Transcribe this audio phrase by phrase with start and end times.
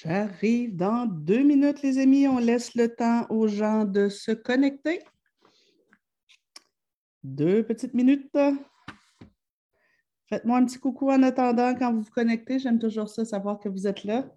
[0.00, 2.28] J'arrive dans deux minutes, les amis.
[2.28, 5.02] On laisse le temps aux gens de se connecter.
[7.24, 8.30] Deux petites minutes.
[10.28, 12.60] Faites-moi un petit coucou en attendant quand vous vous connectez.
[12.60, 14.30] J'aime toujours ça, savoir que vous êtes là.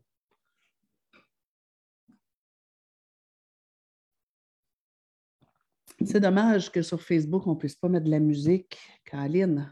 [6.04, 8.80] C'est dommage que sur Facebook, on ne puisse pas mettre de la musique.
[9.06, 9.72] Caroline.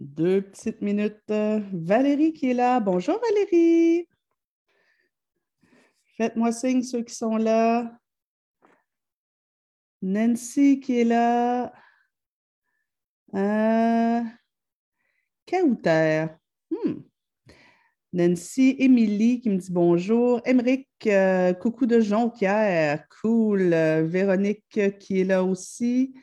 [0.00, 1.20] Deux petites minutes.
[1.28, 2.80] Valérie qui est là.
[2.80, 4.08] Bonjour Valérie.
[6.16, 7.98] Faites-moi signe ceux qui sont là.
[10.00, 11.70] Nancy qui est là.
[13.34, 14.22] Euh.
[16.70, 17.02] Hmm.
[18.14, 20.40] Nancy, Émilie qui me dit bonjour.
[20.46, 23.06] Émeric, euh, coucou de Jonquière.
[23.20, 23.74] Cool.
[24.06, 26.14] Véronique qui est là aussi.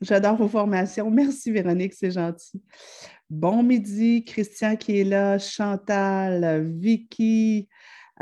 [0.00, 1.10] J'adore vos formations.
[1.10, 2.62] Merci, Véronique, c'est gentil.
[3.30, 7.68] Bon midi, Christian qui est là, Chantal, Vicky,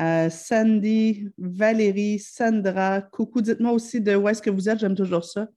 [0.00, 3.02] euh, Sandy, Valérie, Sandra.
[3.02, 5.48] Coucou, dites-moi aussi de où est-ce que vous êtes, j'aime toujours ça.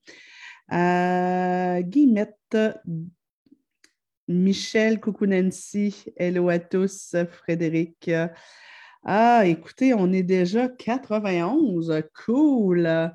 [0.73, 2.57] Euh, Guillemette,
[4.27, 8.09] Michel, coucou Nancy, hello à tous, Frédéric.
[9.03, 13.13] Ah, écoutez, on est déjà 91, cool.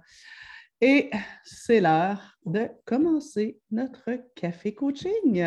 [0.81, 1.11] Et
[1.45, 5.45] c'est l'heure de commencer notre café coaching.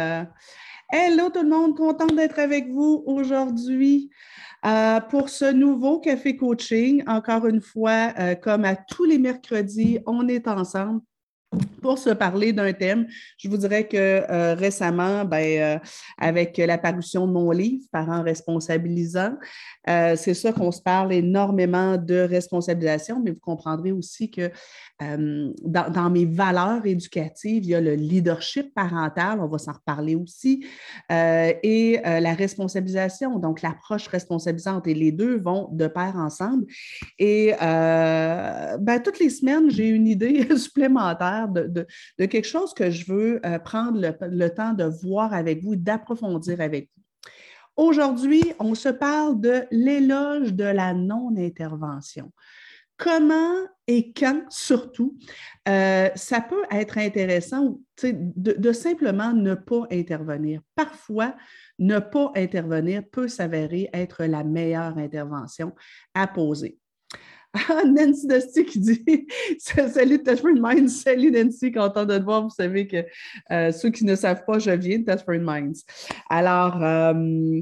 [0.92, 4.12] Hello tout le monde, content d'être avec vous aujourd'hui
[4.66, 7.04] euh, pour ce nouveau café coaching.
[7.08, 11.02] Encore une fois, euh, comme à tous les mercredis, on est ensemble
[11.82, 13.08] pour se parler d'un thème.
[13.38, 15.80] Je vous dirais que euh, récemment, ben,
[16.18, 19.36] avec la parution de mon livre, Parents responsabilisants,
[19.88, 24.52] c'est ça qu'on se parle énormément de responsabilisation, mais vous comprendrez aussi que
[25.00, 30.66] dans, mes valeurs éducatives, il y a le leadership parental, on va s'en reparler aussi,
[31.12, 36.66] euh, et euh, la responsabilisation, donc l'approche responsabilisante, et les deux vont de pair ensemble.
[37.20, 41.86] Et euh, ben, toutes les semaines, j'ai une idée supplémentaire de,
[42.18, 47.04] quelque chose que je veux prendre le temps de voir avec vous, d'approfondir avec vous.
[47.78, 52.32] Aujourd'hui, on se parle de l'éloge de la non-intervention
[52.98, 55.18] comment et quand surtout,
[55.68, 60.62] euh, ça peut être intéressant de, simplement ne pas intervenir.
[60.76, 61.36] Parfois,
[61.78, 65.74] ne pas intervenir peut s'avérer être la meilleure intervention
[66.14, 66.80] à poser.
[67.56, 69.28] Ah, Nancy Dusty qui dit
[69.60, 72.44] Salut Touchford Minds, salut Nancy, content de te voir.
[72.44, 73.06] Vous savez que
[73.52, 75.84] euh, ceux qui ne savent pas, je viens de Touchford Minds.
[76.30, 77.62] Alors, euh,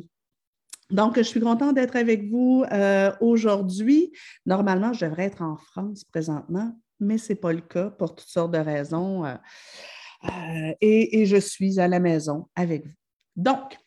[0.89, 4.11] donc, je suis contente d'être avec vous euh, aujourd'hui.
[4.45, 8.27] Normalement, je devrais être en France présentement, mais ce n'est pas le cas pour toutes
[8.27, 9.25] sortes de raisons.
[9.25, 12.93] Euh, et, je suis à la maison avec vous.
[13.35, 13.77] Donc,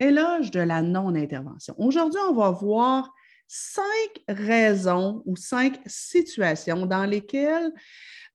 [0.00, 1.74] éloge de la non-intervention.
[1.78, 3.12] Aujourd'hui, on va voir
[3.46, 7.72] cinq raisons ou cinq situations dans lesquelles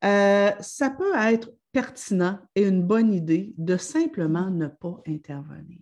[0.02, 5.80] ça peut être pertinent et une bonne idée de simplement ne pas intervenir.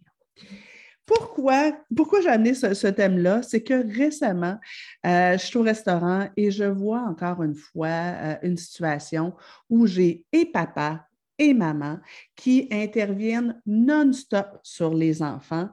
[1.06, 3.44] Pourquoi, pourquoi j'ai amené ce, thème-là?
[3.44, 4.60] C'est que récemment,
[5.06, 9.34] euh, je suis au restaurant et je vois encore une fois euh, une situation
[9.70, 12.00] où j'ai et papa et maman
[12.36, 15.70] qui interviennent non-stop sur les enfants.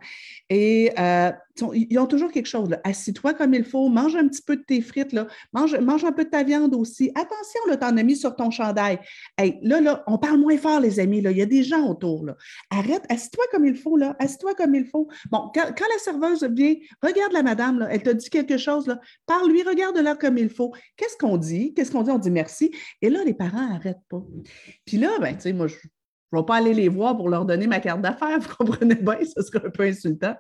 [0.51, 1.33] Et euh,
[1.75, 2.71] ils ont toujours quelque chose.
[2.85, 5.15] Assis-toi comme il faut, mange un petit peu de tes frites.
[5.53, 7.11] Mange, un peu de ta viande aussi.
[7.15, 8.99] Attention, là, t'en as mis sur ton chandail.
[9.63, 11.19] Là, là, on parle moins fort, les amis.
[11.19, 12.27] Il y a des gens autour.
[12.71, 14.17] Arrête, assis-toi comme il faut, là.
[14.19, 15.09] Assis-toi comme il faut.
[15.31, 18.97] Bon, quand, la serveuse vient, regarde la madame, elle te dit quelque chose.
[19.27, 20.73] Parle-lui, regarde-la comme il faut.
[20.97, 21.75] Qu'est-ce qu'on dit?
[21.75, 22.11] Qu'est-ce qu'on dit?
[22.11, 22.71] On dit merci.
[23.01, 24.23] Et là, les parents n'arrêtent pas.
[24.85, 25.77] Puis là, ben, tu sais, moi, je
[26.37, 29.19] ne vais pas aller les voir pour leur donner ma carte d'affaires, vous comprenez bien,
[29.25, 30.37] ce serait un peu insultant.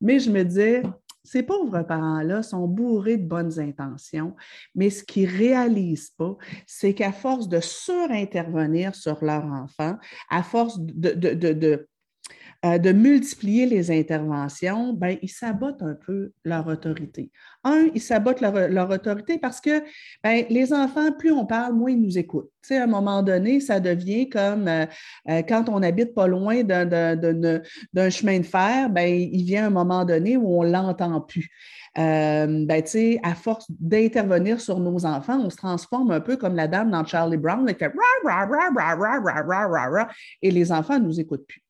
[0.00, 0.82] Mais je me disais,
[1.24, 4.34] ces pauvres parents-là sont bourrés de bonnes intentions,
[4.74, 6.36] mais ce qu'ils ne réalisent pas,
[6.66, 9.96] c'est qu'à force de surintervenir sur leur enfant,
[10.30, 11.88] à force de
[12.64, 17.30] euh, de multiplier les interventions, ben, ils sabotent un peu leur autorité.
[17.62, 19.82] Un, ils sabotent leur, autorité parce que
[20.22, 22.50] ben, les enfants, plus on parle, moins ils nous écoutent.
[22.70, 24.86] À un moment donné, ça devient comme euh,
[25.28, 30.06] euh, quand on habite pas loin d'un chemin de fer, ben, il vient un moment
[30.06, 31.50] donné où on ne l'entend plus.
[31.94, 32.82] ben,
[33.22, 37.04] à force d'intervenir sur nos enfants, on se transforme un peu comme la dame dans
[37.04, 37.92] Charlie Brown, qui fait
[40.40, 41.62] et les enfants ne nous écoutent plus.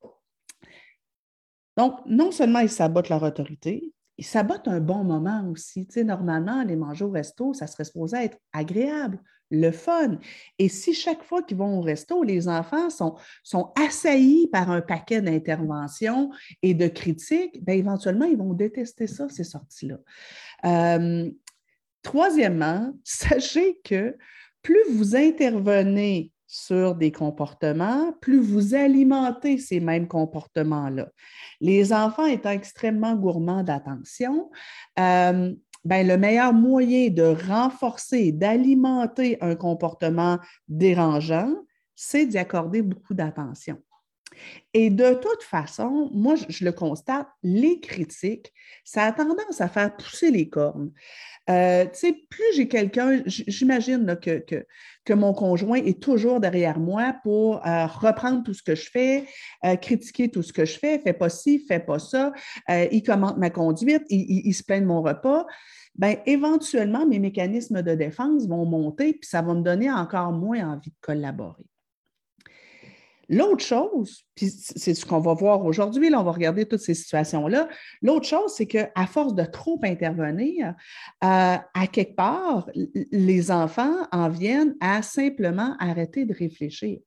[1.76, 5.86] Donc, non seulement ils sabotent leur autorité, ils sabotent un bon moment aussi.
[5.86, 9.18] Tu sais, normalement, les manger au resto, ça serait supposé être agréable,
[9.50, 10.18] le fun.
[10.58, 15.20] Et si chaque fois qu'ils vont au resto, les enfants sont, assaillis par un paquet
[15.20, 16.30] d'interventions
[16.62, 19.98] et de critiques, bien, éventuellement, ils vont détester ça, ces sorties-là.
[20.64, 21.30] Euh,
[22.02, 24.16] troisièmement, sachez que
[24.62, 31.08] plus vous intervenez sur des comportements, plus vous alimentez ces mêmes comportements-là.
[31.60, 34.50] Les enfants étant extrêmement gourmands d'attention,
[34.98, 35.54] euh,
[35.84, 40.38] ben, le meilleur moyen de renforcer, d'alimenter un comportement
[40.68, 41.52] dérangeant,
[41.94, 43.78] c'est d'y accorder beaucoup d'attention.
[44.72, 48.52] Et de toute façon, moi, je, le constate, les critiques,
[48.84, 50.90] ça a tendance à faire pousser les cornes.
[51.50, 54.44] Euh, tu sais, plus j'ai quelqu'un, j'imagine que,
[55.04, 59.26] que, mon conjoint est toujours derrière moi pour euh, reprendre tout ce que je fais,
[59.64, 62.32] euh, critiquer tout ce que je fais, fais pas ci, fais pas ça,
[62.90, 65.46] il commente ma conduite, il, il, se plaint de mon repas.
[65.96, 70.72] Bien, éventuellement, mes mécanismes de défense vont monter, puis ça va me donner encore moins
[70.72, 71.66] envie de collaborer.
[73.28, 76.94] L'autre chose, puis c'est ce qu'on va voir aujourd'hui, là, on va regarder toutes ces
[76.94, 77.68] situations-là.
[78.02, 80.74] L'autre chose, c'est qu'à force de trop intervenir, euh,
[81.22, 86.98] à quelque part, les enfants en viennent à simplement arrêter de réfléchir.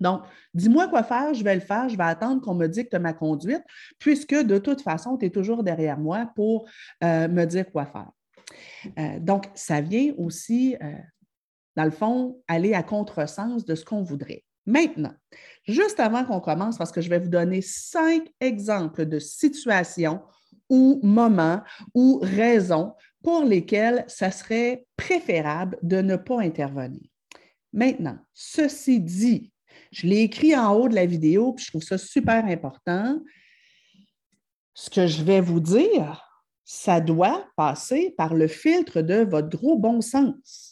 [0.00, 0.22] Donc,
[0.54, 3.62] dis-moi quoi faire, je vais le faire, je vais attendre qu'on me dicte ma conduite,
[3.98, 6.68] puisque de toute façon, tu es toujours derrière moi pour
[7.04, 8.10] euh, me dire quoi faire.
[8.98, 10.76] Euh, donc, ça vient aussi,
[11.76, 14.42] dans le fond, aller à contresens de ce qu'on voudrait.
[14.66, 15.14] Maintenant,
[15.66, 20.20] juste avant qu'on commence, parce que je vais vous donner cinq exemples de situations
[20.68, 21.62] ou moments
[21.94, 27.02] ou raisons pour lesquelles ça serait préférable de ne pas intervenir.
[27.72, 29.52] Maintenant, ceci dit,
[29.92, 33.20] je l'ai écrit en haut de la vidéo, puis je trouve ça super important.
[34.74, 36.24] Ce que je vais vous dire,
[36.64, 40.69] ça doit passer par le filtre de votre gros bon sens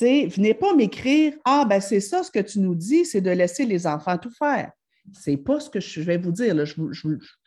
[0.00, 3.64] venez pas m'écrire Ah, ben c'est ça ce que tu nous dis, c'est de laisser
[3.64, 4.72] les enfants tout faire.
[5.12, 6.64] C'est pas ce que je vais vous dire.
[6.66, 6.90] Je, vous,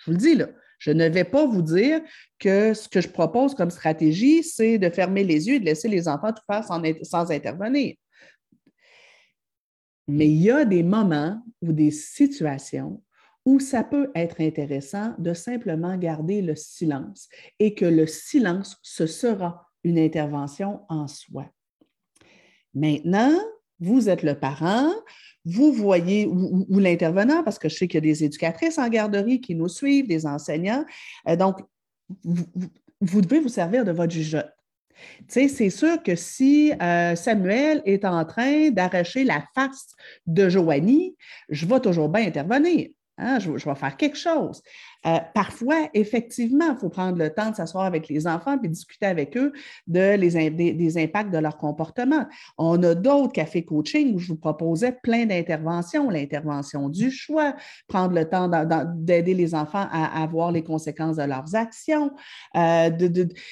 [0.08, 0.48] le dis là.
[0.78, 2.02] Je ne vais pas vous dire
[2.40, 5.90] que ce que je propose comme stratégie, c'est de fermer les yeux et de laisser
[5.90, 7.96] les enfants tout faire sans intervenir.
[10.08, 13.04] Mais il y a des moments ou des situations
[13.46, 17.30] où ça peut être intéressant de simplement garder le silence
[17.60, 21.52] et que le silence, ce sera une intervention en soi.
[22.74, 23.38] Maintenant,
[23.80, 24.92] vous êtes le parent,
[25.46, 29.42] vous voyez, ou, l'intervenant, parce que je sais qu'il y a des éducatrices en garderie
[29.42, 30.86] qui nous suivent, des enseignants.
[31.28, 31.60] Euh, donc,
[32.24, 34.52] vous, devez vous servir de votre jugeote.
[35.28, 39.96] c'est sûr que si euh, Samuel est en train d'arracher la face
[40.26, 41.16] de Joanie,
[41.50, 42.90] je vais toujours bien intervenir.
[43.20, 44.62] Hein, je, vais faire quelque chose.
[45.06, 49.06] Euh, parfois, effectivement, il faut prendre le temps de s'asseoir avec les enfants et discuter
[49.06, 49.52] avec eux
[49.88, 52.26] de les, des, impacts de leur comportement.
[52.58, 57.56] On a d'autres cafés coaching où je vous proposais plein d'interventions, l'intervention du choix,
[57.88, 58.50] prendre le temps
[58.96, 62.12] d'aider les enfants à, voir les conséquences de leurs actions.
[62.56, 62.90] Euh,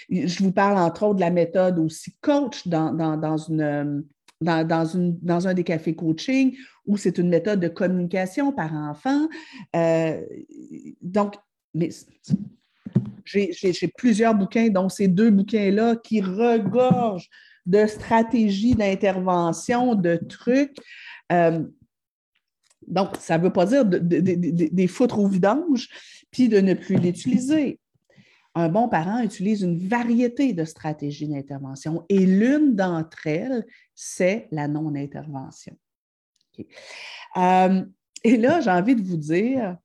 [0.10, 4.06] je vous parle entre autres de la méthode aussi coach dans, dans une
[4.42, 9.28] dans, un des cafés coaching où c'est une méthode de communication par enfant.
[9.76, 10.22] Euh,
[11.02, 11.36] donc,
[13.26, 17.30] j'ai plusieurs bouquins, dont ces deux bouquins-là, qui regorgent
[17.66, 20.78] de stratégies d'intervention, de trucs.
[21.32, 21.64] Euh,
[22.88, 25.90] donc, ça ne veut pas dire de, des foutre au vidange,
[26.32, 27.80] puis de ne plus l'utiliser
[28.58, 33.64] un bon parent utilise une variété de stratégies d'intervention et l'une d'entre elles,
[34.00, 35.76] c'est la non-intervention.
[37.36, 37.84] Euh,
[38.24, 39.76] et là, j'ai envie de vous dire,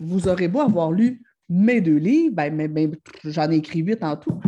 [0.00, 4.38] vous aurez beau avoir lu mes deux livres, ben, j'en ai écrit huit en tout.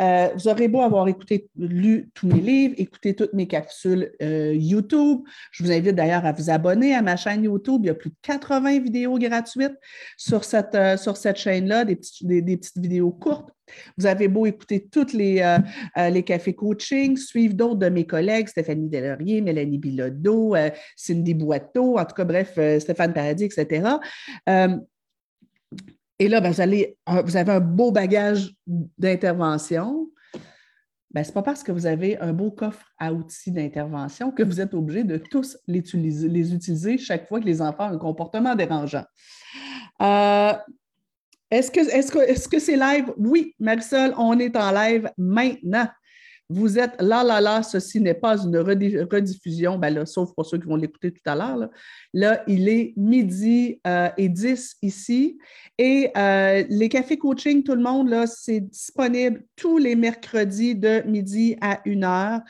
[0.00, 4.52] Euh, vous aurez beau avoir écouté, lu tous mes livres, écouté toutes mes capsules euh,
[4.54, 5.20] YouTube.
[5.52, 7.80] Je vous invite d'ailleurs à vous abonner à ma chaîne YouTube.
[7.84, 9.76] Il y a plus de 80 vidéos gratuites
[10.18, 13.48] sur cette, euh, cette chaîne-là, des, petites vidéos courtes.
[13.96, 15.58] Vous avez beau écouter tous les,
[15.96, 20.56] les cafés coaching, suivre d'autres de mes collègues, Stéphanie Delaurier, Mélanie Bilodeau,
[20.96, 23.98] Cindy Boiteau, en tout cas, bref, Stéphane Paradis, etc.
[26.20, 30.10] Et là, ben, vous, avez un beau bagage d'intervention.
[31.12, 34.42] Ben, ce n'est pas parce que vous avez un beau coffre à outils d'intervention que
[34.42, 37.94] vous êtes obligé de tous les utiliser, les utiliser chaque fois que les enfants ont
[37.94, 39.04] un comportement dérangeant.
[40.02, 40.52] Euh,
[41.50, 43.12] est-ce que c'est -ce est -ce live?
[43.16, 45.88] Oui, Marisol, on est en live maintenant.
[46.50, 50.58] Vous êtes là, là, là, ceci n'est pas une rediffusion, ben là, sauf pour ceux
[50.58, 51.70] qui vont l'écouter tout à l'heure.
[52.12, 52.42] Là.
[52.48, 55.38] il est midi euh, et 10 ici.
[55.78, 61.02] Et euh, les cafés coaching, tout le monde, là, c'est disponible tous les mercredis de
[61.06, 62.40] midi à 1 heure.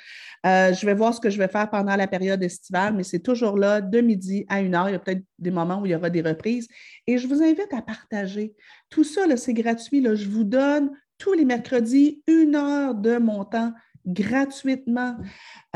[0.47, 3.21] Euh, je vais voir ce que je vais faire pendant la période estivale, mais c'est
[3.21, 4.88] toujours là de midi à 1 heure.
[4.88, 6.69] Il y a peut-être des moments où il y aura des reprises.
[7.07, 8.54] Et je vous invite à partager.
[8.88, 10.00] Tout ça, c'est gratuit.
[10.00, 10.14] Là.
[10.14, 13.73] Je vous donne tous les mercredis une heure de mon temps
[14.07, 15.16] gratuitement.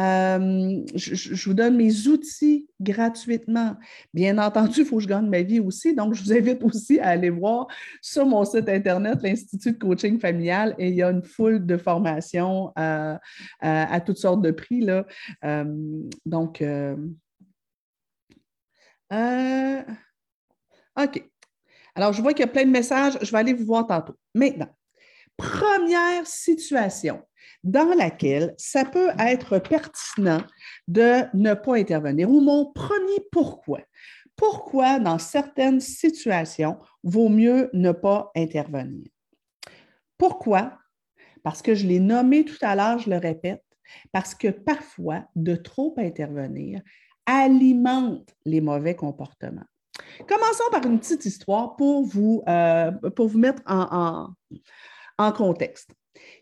[0.00, 3.76] Euh, je, vous donne mes outils gratuitement.
[4.12, 5.94] Bien entendu, il faut que je gagne ma vie aussi.
[5.94, 7.66] Donc, je vous invite aussi à aller voir
[8.00, 11.76] sur mon site Internet, l'Institut de coaching familial, et il y a une foule de
[11.76, 13.16] formations euh,
[13.60, 14.86] à, toutes sortes de prix.
[15.44, 15.64] Euh,
[16.26, 16.62] donc,
[20.96, 21.24] OK.
[21.96, 23.18] Alors, je vois qu'il y a plein de messages.
[23.22, 24.14] Je vais aller vous voir tantôt.
[24.34, 24.68] Maintenant,
[25.36, 27.22] première situation
[27.62, 30.42] dans laquelle ça peut être pertinent
[30.86, 33.80] de ne pas intervenir, ou mon premier pourquoi.
[34.36, 39.06] Pourquoi, dans certaines situations, vaut mieux ne pas intervenir?
[40.18, 40.78] Pourquoi?
[41.42, 43.62] Parce que je l'ai nommé tout à l'heure, je le répète,
[44.12, 46.80] parce que parfois, de trop intervenir
[47.26, 49.64] alimente les mauvais comportements.
[50.28, 52.90] Commençons par une petite histoire pour vous, euh,
[53.34, 54.28] mettre en
[55.18, 55.90] contexte.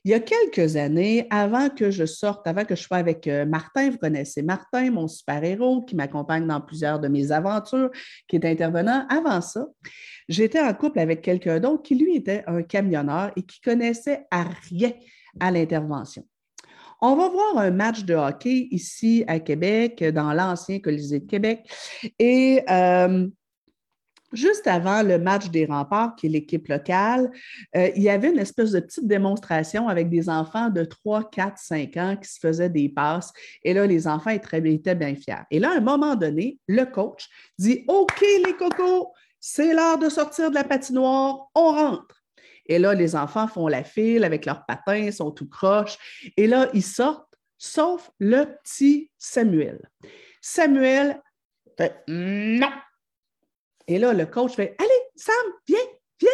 [0.04, 3.46] Il y a quelques années, avant que je sorte, avant que je sois avec euh,
[3.46, 7.90] Martin, vous connaissez Martin, mon super-héros qui m'accompagne dans plusieurs de mes aventures,
[8.28, 9.06] qui est intervenant.
[9.08, 9.66] Avant ça,
[10.28, 14.44] j'étais en couple avec quelqu'un d'autre qui, lui, était un camionneur et qui connaissait à
[14.70, 14.92] rien
[15.40, 16.24] à l'intervention.
[17.00, 21.68] On va voir un match de hockey ici à Québec, dans l'ancien Colisée de Québec.
[22.18, 23.26] Et euh,
[24.32, 27.30] Juste avant le match des remparts, qui est l'équipe locale,
[27.76, 31.58] euh, il y avait une espèce de petite démonstration avec des enfants de 3, 4,
[31.58, 33.32] 5 ans qui se faisaient des passes.
[33.62, 35.44] Et là, les enfants étaient, bien fiers.
[35.50, 40.08] Et là, à un moment donné, le coach dit OK, les cocos, c'est l'heure de
[40.08, 42.22] sortir de la patinoire, on rentre.
[42.66, 45.98] Et là, les enfants font la file avec leurs patins, sont tout croches.
[46.36, 49.80] Et là, ils sortent, sauf le petit Samuel.
[50.40, 51.20] Samuel
[52.08, 52.70] non,
[53.86, 55.34] et là, le coach fait Allez, Sam,
[55.66, 55.78] viens,
[56.20, 56.30] viens.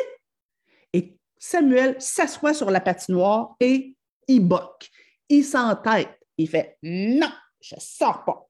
[0.93, 4.91] Et Samuel s'assoit sur la patinoire et il boque.
[5.29, 6.19] Il s'entête.
[6.37, 8.49] Il fait Non, je ne sors pas.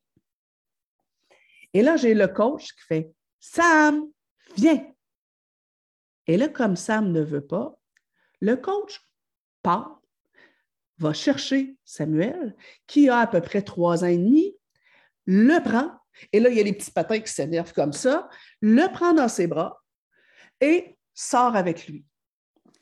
[1.75, 4.11] Et là, j'ai le coach qui fait Sam,
[4.57, 4.85] viens.
[6.27, 7.79] Et là, comme Sam ne veut pas,
[8.41, 9.01] le coach
[9.63, 10.01] part,
[10.99, 14.57] va chercher Samuel, qui a à peu près trois ans et demi,
[15.27, 15.93] le prend
[16.33, 18.29] et là, il y a les petits patins qui s'énervent comme ça,
[18.61, 19.83] le prend dans ses bras
[20.61, 22.05] et sort avec lui.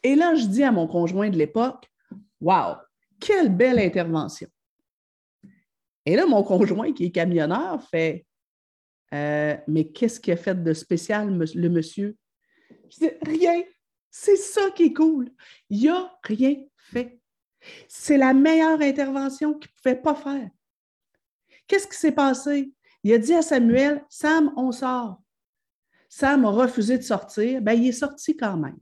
[0.02, 1.90] Et là, je dis à mon conjoint de l'époque,
[2.40, 2.76] Wow,
[3.18, 4.48] quelle belle intervention.
[6.04, 8.26] Et là, mon conjoint, qui est camionneur, fait
[9.14, 12.16] euh, Mais qu'est-ce qu'il a fait de spécial, le monsieur?
[12.90, 13.62] Je dis Rien.
[14.10, 15.30] C'est ça qui est cool.
[15.68, 17.20] Il n'a rien fait.
[17.88, 20.48] C'est la meilleure intervention qu'il ne pouvait pas faire.
[21.66, 22.72] Qu'est-ce qui s'est passé?
[23.06, 25.22] Il a dit à Samuel, Sam, on sort.
[26.08, 28.80] Sam a refusé de sortir, bien, il est sorti quand même.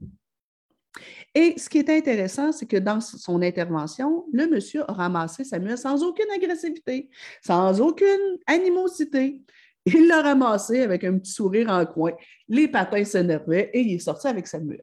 [1.35, 5.77] Et ce qui est intéressant, c'est que dans son intervention, le monsieur a ramassé Samuel
[5.77, 7.07] sans aucune agressivité,
[7.45, 9.43] sans aucune animosité.
[9.85, 12.13] Il l'a ramassé avec un petit sourire en coin.
[12.47, 14.81] Les patins s'énervaient et il est sorti avec Samuel.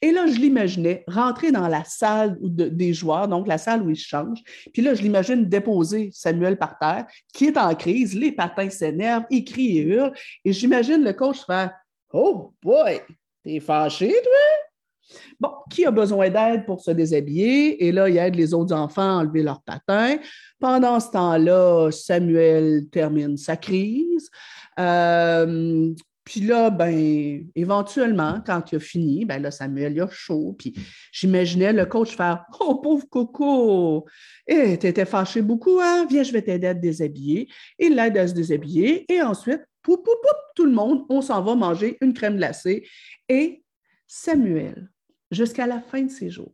[0.00, 3.96] Et là, je l'imaginais rentrer dans la salle des joueurs, donc la salle où ils
[3.96, 4.42] changent.
[4.72, 9.24] Puis là, je l'imagine déposer Samuel par terre, qui est en crise, les patins s'énervent,
[9.30, 10.12] il crie et hurle.
[10.44, 11.72] Et j'imagine le coach faire
[12.12, 13.00] Oh boy,
[13.42, 15.18] t'es fâché, toi?
[15.40, 17.84] Bon, qui a besoin d'aide pour se déshabiller?
[17.84, 20.16] Et là, il aide les autres enfants à enlever leurs patins.
[20.60, 24.30] Pendant ce temps-là, Samuel termine sa crise.
[24.78, 25.92] Euh,
[26.24, 30.54] puis là, ben, éventuellement, quand il a fini, ben là, Samuel, il a chaud.
[30.56, 30.72] Puis
[31.10, 34.06] j'imaginais le coach faire Oh, pauvre Coco,
[34.46, 36.06] eh, t'étais fâché beaucoup, hein?
[36.08, 37.48] Viens, je vais t'aider à te déshabiller.
[37.78, 39.04] Il l'aide à se déshabiller.
[39.12, 42.86] Et ensuite, pou, pou, pou, tout le monde, on s'en va manger une crème glacée.
[43.28, 43.64] Et
[44.06, 44.90] Samuel,
[45.32, 46.52] jusqu'à la fin de ses jours,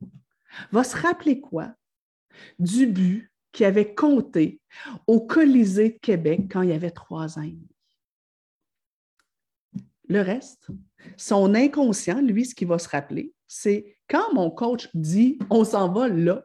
[0.73, 1.75] va se rappeler quoi?
[2.59, 4.61] Du but qu'il avait compté
[5.07, 7.43] au Colisée de Québec quand il avait trois ans
[10.09, 10.69] le reste,
[11.17, 15.93] son inconscient, lui, ce qu'il va se rappeler, c'est quand mon coach dit on s'en
[15.93, 16.45] va là,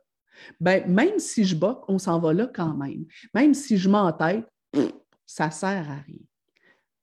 [0.60, 3.06] ben, même si je boque, on s'en va là quand même.
[3.34, 4.46] Même si je m'entête,
[5.26, 6.20] ça ne sert à rien.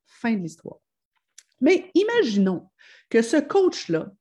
[0.05, 0.77] Fin de l'histoire.
[1.59, 2.69] Mais imaginons
[3.09, 4.11] que ce coach-là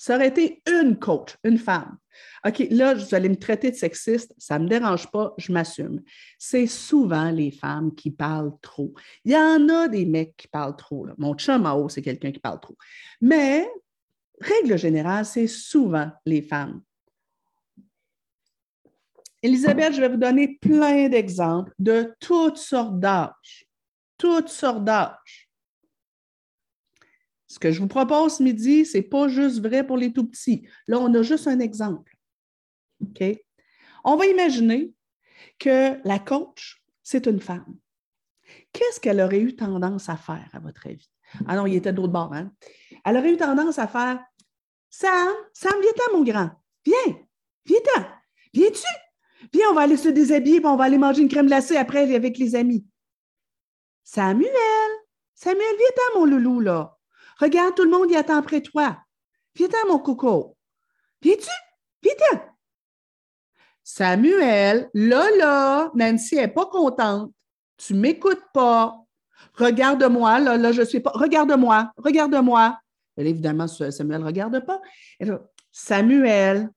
[0.00, 1.98] ça aurait été une coach, une femme.
[2.46, 6.00] OK, là, vous allez me traiter de sexiste, ça ne me dérange pas, je m'assume.
[6.38, 8.94] C'est souvent les femmes qui parlent trop.
[9.26, 11.06] Il y en a des mecs qui parlent trop.
[11.18, 12.78] Mon chum en haut, c'est quelqu'un qui parle trop.
[13.20, 13.70] Mais,
[14.40, 16.80] règle générale, c'est souvent les femmes.
[19.42, 23.68] Elisabeth, je vais vous donner plein d'exemples de toutes sortes d'âges.
[24.16, 25.49] Toutes sortes d'âges.
[27.50, 30.24] Ce que je vous propose ce midi, ce n'est pas juste vrai pour les tout
[30.24, 30.68] petits.
[30.86, 32.16] Là, on a juste un exemple.
[33.02, 33.24] OK?
[34.04, 34.94] On va imaginer
[35.58, 37.76] que la coach, c'est une femme.
[38.72, 41.10] Qu'est-ce qu'elle aurait eu tendance à faire, à votre avis?
[41.48, 42.52] Ah non, il était d'autre bord, hein?
[43.04, 44.24] Elle aurait eu tendance à faire
[44.88, 46.50] Sam, Sam, viens-t'en, mon grand.
[46.84, 47.18] Viens,
[47.66, 48.04] viens-t'en.
[48.54, 49.48] Viens-tu?
[49.52, 52.14] Viens, on va aller se déshabiller et on va aller manger une crème glacée après
[52.14, 52.86] avec les amis.
[54.04, 54.90] Samuel,
[55.34, 56.96] Samuel, viens-t'en, mon loulou, là.
[57.40, 58.98] Regarde, tout le monde y attend après toi.
[59.54, 60.56] Viens-t'en, mon coco.
[61.22, 61.48] Viens-tu?
[62.02, 62.40] Viens-t'en.
[63.82, 67.32] Samuel, là, là, Nancy n'est pas contente.
[67.78, 68.94] Tu ne m'écoutes pas.
[69.54, 71.12] Regarde-moi, là, là, je suis pas.
[71.14, 72.78] Regarde-moi, regarde-moi.
[73.16, 74.80] Évidemment, Samuel ne regarde pas.
[75.72, 76.68] Samuel,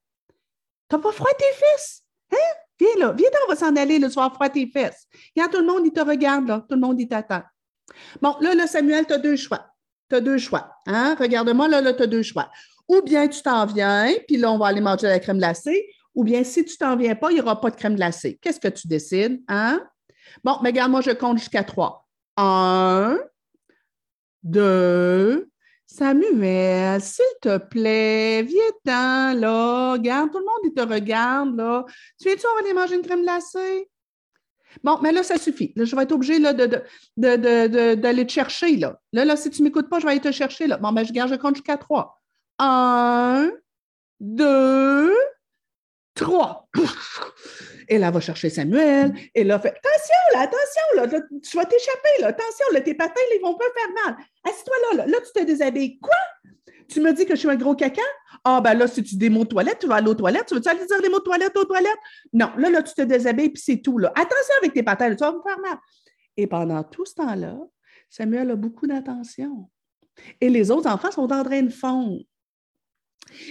[0.88, 2.04] t'as pas froid tes fesses?
[2.32, 2.36] Hein?
[2.80, 5.06] Viens là, viens on va s'en aller le soir froid tes fesses.
[5.36, 6.64] Regarde, tout le monde, il te regarde, là.
[6.66, 7.42] Tout le monde, il t'attend.
[8.20, 9.73] Bon, là, là, Samuel, tu as deux choix
[10.08, 10.70] tu as deux choix.
[10.86, 11.16] Hein?
[11.18, 12.50] Regarde-moi, là, là tu as deux choix.
[12.88, 16.22] Ou bien tu t'en viens, puis là, on va aller manger la crème glacée, ou
[16.24, 18.38] bien si tu t'en viens pas, il n'y aura pas de crème glacée.
[18.40, 19.42] Qu'est-ce que tu décides?
[19.48, 19.82] Hein?
[20.42, 22.06] Bon, mais regarde, moi, je compte jusqu'à trois.
[22.36, 23.18] Un,
[24.42, 25.48] deux,
[25.86, 29.92] Samuel, s'il te plaît, viens-t'en, là.
[29.92, 31.84] Regarde, tout le monde, il te regarde, là.
[32.20, 33.88] Tu viens-tu, on va aller manger une crème glacée?
[34.82, 35.72] Bon, mais là, ça suffit.
[35.76, 36.40] Je vais être obligée
[37.16, 38.76] d'aller te chercher.
[38.76, 39.00] Là.
[39.12, 40.66] là, si tu ne m'écoutes pas, je vais aller te chercher.
[40.66, 40.78] Là.
[40.78, 42.20] Bon, ben, je garde, je compte jusqu'à trois.
[42.58, 43.50] Un,
[44.20, 45.14] deux,
[46.14, 46.68] trois.
[47.88, 49.12] Et là, elle va chercher Samuel.
[49.34, 52.28] Et là, fait Attention, là, attention, là, tu vas t'échapper, là.
[52.28, 54.16] Attention, là, tes patins, ils vont pas faire mal.
[54.44, 55.06] Assieds-toi là, là.
[55.06, 55.98] Là, tu te déshabilles.
[55.98, 56.14] Quoi?
[56.88, 58.02] Tu me dis que je suis un gros caca?
[58.44, 60.46] Ah, ben là, si tu dis des mots de toilette, tu vas aller aux toilettes.
[60.46, 61.98] Tu veux-tu aller dire des mots de toilette aux toilettes?
[62.32, 63.98] Non, là, là, tu te déshabilles, puis c'est tout.
[63.98, 64.08] Là.
[64.14, 65.78] Attention avec tes patins, tu vas me faire mal.
[66.36, 67.56] Et pendant tout ce temps-là,
[68.10, 69.70] Samuel a beaucoup d'attention.
[70.40, 72.20] Et les autres enfants sont en train de fondre.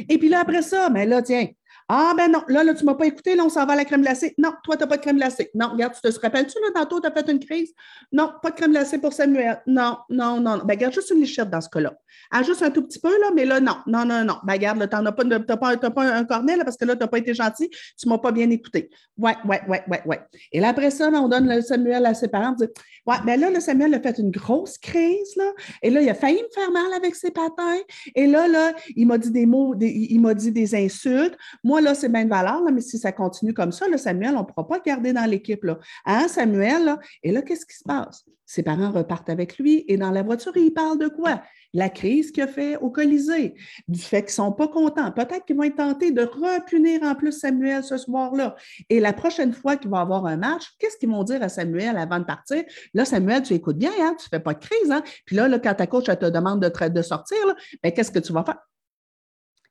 [0.09, 1.47] Et puis là, après ça, mais ben là, tiens,
[1.95, 3.75] ah, ben non, là, là tu ne m'as pas écouté, là, on s'en va à
[3.75, 4.33] la crème glacée.
[4.39, 5.51] Non, toi, tu n'as pas de crème glacée.
[5.53, 7.71] Non, regarde, tu te rappelles-tu, là, tantôt, tu as fait une crise?
[8.11, 9.61] Non, pas de crème glacée pour Samuel.
[9.67, 10.57] Non, non, non.
[10.65, 11.93] Ben, regarde, juste une lichette dans ce cas-là.
[12.31, 14.37] Ah, juste un tout petit peu, là, mais là, non, non, non, non.
[14.43, 17.07] Ben, regarde, tu n'as pas, pas, pas, un cornet, là, parce que là, tu n'as
[17.07, 18.89] pas été gentil, tu ne m'as pas bien écouté.
[19.17, 20.19] Ouais, ouais, ouais, ouais, ouais.
[20.51, 22.71] Et là, après ça, on donne le Samuel à ses parents, on dit,
[23.05, 25.51] ouais, ben là, le Samuel a fait une grosse crise, là,
[25.83, 27.77] et là, il a failli me faire mal avec ses patins,
[28.15, 31.37] et là, là, il m'a dit des mots, il m'a dit des insultes.
[31.63, 34.45] Moi, là, c'est bien de valeur, mais si ça continue comme ça, Samuel, on ne
[34.45, 35.65] pourra pas garder dans l'équipe.
[36.05, 36.97] Hein, Samuel?
[37.21, 38.25] Et là, qu'est-ce qui se passe?
[38.45, 41.41] Ses parents repartent avec lui et dans la voiture, ils parlent de quoi?
[41.73, 43.55] La crise qu'il a fait au Colisée,
[43.87, 45.11] du fait qu'ils ne sont pas contents.
[45.11, 48.55] Peut-être qu'ils vont être tentés de repunir en plus Samuel ce soir-là.
[48.89, 51.97] Et la prochaine fois qu'il va avoir un match, qu'est-ce qu'ils vont dire à Samuel
[51.97, 52.63] avant de partir?
[52.93, 54.15] Là, Samuel, tu écoutes bien, hein?
[54.19, 54.91] tu ne fais pas de crise.
[54.91, 55.03] Hein?
[55.25, 57.37] Puis là, quand ta coach te demande de, de sortir,
[57.81, 58.59] ben, qu'est-ce que tu vas faire?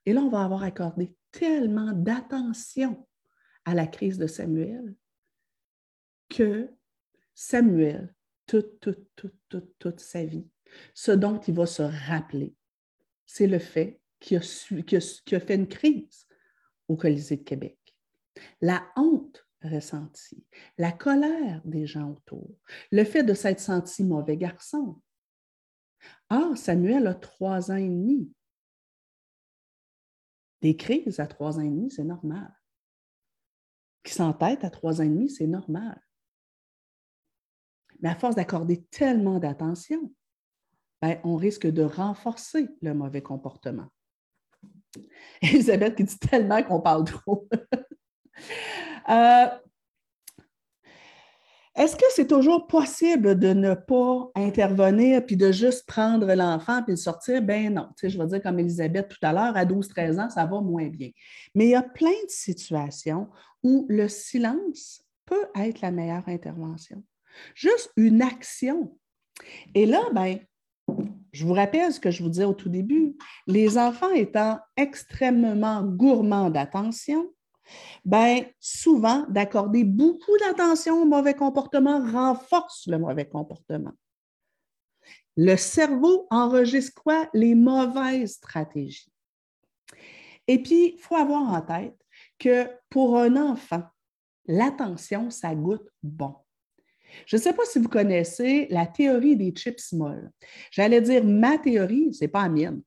[0.06, 3.06] Et là, on va avoir accordé tellement d'attention
[3.64, 4.94] à la crise de Samuel
[6.28, 6.70] que
[7.34, 8.14] Samuel,
[8.46, 10.48] toute, toute, toute, toute, toute sa vie,
[10.94, 12.54] ce dont il va se rappeler,
[13.26, 16.26] c'est le fait qu'il a, a, fait une crise
[16.88, 17.78] au Colisée de Québec.
[18.60, 20.44] La honte ressentie,
[20.78, 22.56] la colère des gens autour,
[22.90, 25.00] le fait de s'être senti mauvais garçon.
[26.28, 28.32] Ah, Samuel a trois ans et demi.
[30.62, 32.50] Des crises à trois ans et demi, c'est normal.
[34.04, 36.00] Qui s'entête à trois ans et demi, c'est normal.
[38.00, 40.12] Mais à force d'accorder tellement d'attention,
[41.00, 43.88] ben, on risque de renforcer le mauvais comportement.
[45.42, 47.48] Elisabeth qui dit tellement qu'on parle trop.
[49.08, 49.46] euh,
[51.74, 56.92] est-ce que c'est toujours possible de ne pas intervenir puis de juste prendre l'enfant puis
[56.92, 57.40] le sortir?
[57.40, 57.88] Ben non.
[57.96, 60.88] Tu je vais dire comme Elisabeth tout à l'heure, à 12-13 ans, ça va moins
[60.88, 61.10] bien.
[61.54, 63.28] Mais il y a plein de situations
[63.62, 67.02] où le silence peut être la meilleure intervention.
[67.54, 68.98] Juste une action.
[69.74, 70.38] Et là, ben,
[71.32, 73.16] je vous rappelle ce que je vous disais au tout début.
[73.46, 77.32] Les enfants étant extrêmement gourmands d'attention,
[78.04, 83.92] ben, souvent, d'accorder beaucoup d'attention au mauvais comportement renforce le mauvais comportement.
[85.36, 87.28] Le cerveau enregistre quoi?
[87.32, 89.10] Les mauvaises stratégies.
[90.46, 91.96] Et puis, il faut avoir en tête
[92.38, 93.84] que pour un enfant,
[94.46, 96.34] l'attention, ça goûte bon.
[97.26, 100.30] Je ne sais pas si vous connaissez la théorie des chips molles.
[100.70, 102.80] J'allais dire ma théorie, ce n'est pas la mienne.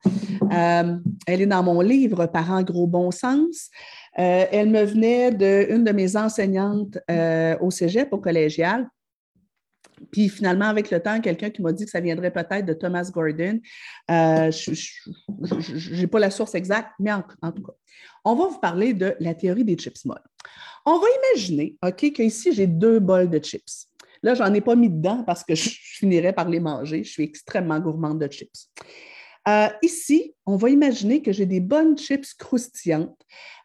[0.51, 3.69] Euh, elle est dans mon livre Parents gros bon sens.
[4.17, 8.87] Euh, elle me venait d'une de, mes enseignantes euh, au cégep, au collégial.
[10.11, 13.09] Puis finalement, avec le temps, quelqu'un qui m'a dit que ça viendrait peut-être de Thomas
[13.11, 13.59] Gordon.
[14.09, 17.73] je n'ai pas la source exacte, mais en, tout cas,
[18.23, 20.23] on va vous parler de la théorie des chips molles.
[20.85, 23.87] On va imaginer, OK, qu'ici, j'ai deux bols de chips.
[24.25, 27.03] Là, je n'en ai pas mis dedans parce que je finirais par les manger.
[27.03, 28.71] Je suis extrêmement gourmande de chips.
[29.47, 33.15] Euh, ici, on va imaginer que j'ai des bonnes chips croustillantes.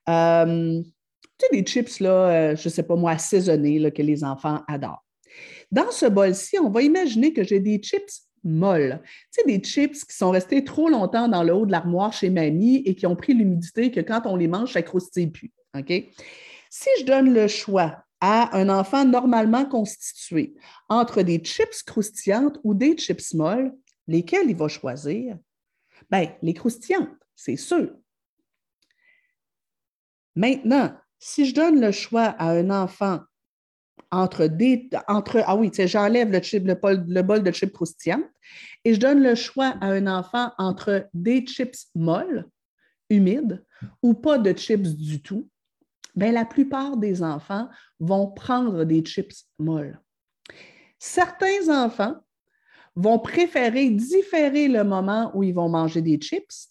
[0.09, 2.11] Euh, tu sais, des chips, là,
[2.51, 5.05] euh, je ne sais pas moi, assaisonnées, là, que les enfants adorent.
[5.71, 9.01] Dans ce bol-ci, on va imaginer que j'ai des chips molles.
[9.33, 12.31] Tu sais, des chips qui sont restés trop longtemps dans le haut de l'armoire chez
[12.31, 15.53] mamie et qui ont pris l'humidité que quand on les mange, ça croustille plus.
[16.71, 20.55] Si je donne le choix à un enfant normalement constitué
[20.89, 23.73] entre des chips croustillantes ou des chips molles,
[24.07, 25.37] lesquels il va choisir?
[26.11, 27.91] Bien, les croustillantes, c'est sûr.
[30.41, 33.21] Maintenant, si je donne le choix à un enfant
[34.11, 34.89] entre des.
[35.07, 38.25] Ah oui, j'enlève le, le, bol, le bol de chips croustillantes
[38.87, 42.49] et je donne le choix à un enfant entre des chips molles,
[43.11, 43.63] humides,
[44.03, 45.47] ou pas de chips du tout,
[46.17, 50.01] bien, la plupart des enfants vont prendre des chips molles.
[50.99, 52.17] Certains enfants
[52.97, 56.71] vont préférer différer le moment où ils vont manger des chips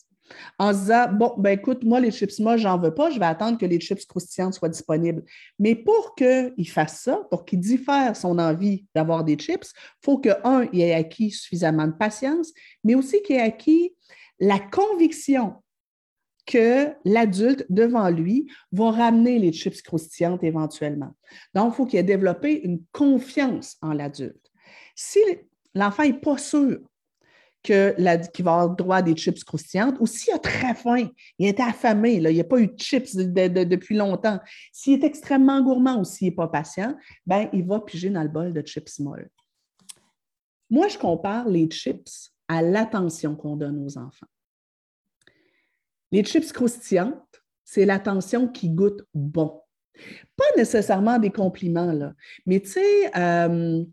[0.58, 3.26] en se disant Bon, ben écoute, moi, les chips molles, j'en veux pas, je vais
[3.26, 5.24] attendre que les chips croustillantes soient disponibles.
[5.58, 10.18] Mais pour qu'il fasse ça, pour qu'il diffère son envie d'avoir des chips, il faut
[10.18, 12.52] que, un, il ait acquis suffisamment de patience,
[12.84, 13.94] mais aussi qu'il ait acquis
[14.40, 15.56] la conviction
[16.50, 21.14] que l'adulte devant lui va ramener les chips croustillantes éventuellement.
[21.54, 24.52] Donc, il faut qu'il ait développé une confiance en l'adulte.
[24.96, 25.20] Si
[25.76, 26.80] l'enfant n'est pas sûr
[27.62, 31.60] qu'il va avoir droit à des chips croustillantes, ou s'il a très faim, il est
[31.60, 34.40] affamé, il n'y a pas eu de chips depuis longtemps,
[34.72, 36.96] s'il est extrêmement gourmand ou s'il n'est pas patient,
[37.26, 39.30] ben, il va piger dans le bol de chips molles.
[40.70, 44.28] Moi, je compare les chips à l'attention qu'on donne aux enfants.
[46.12, 49.62] Les chips croustillantes, c'est l'attention qui goûte bon.
[50.36, 52.14] Pas nécessairement des compliments, là,
[52.46, 53.84] mais tu sais, euh,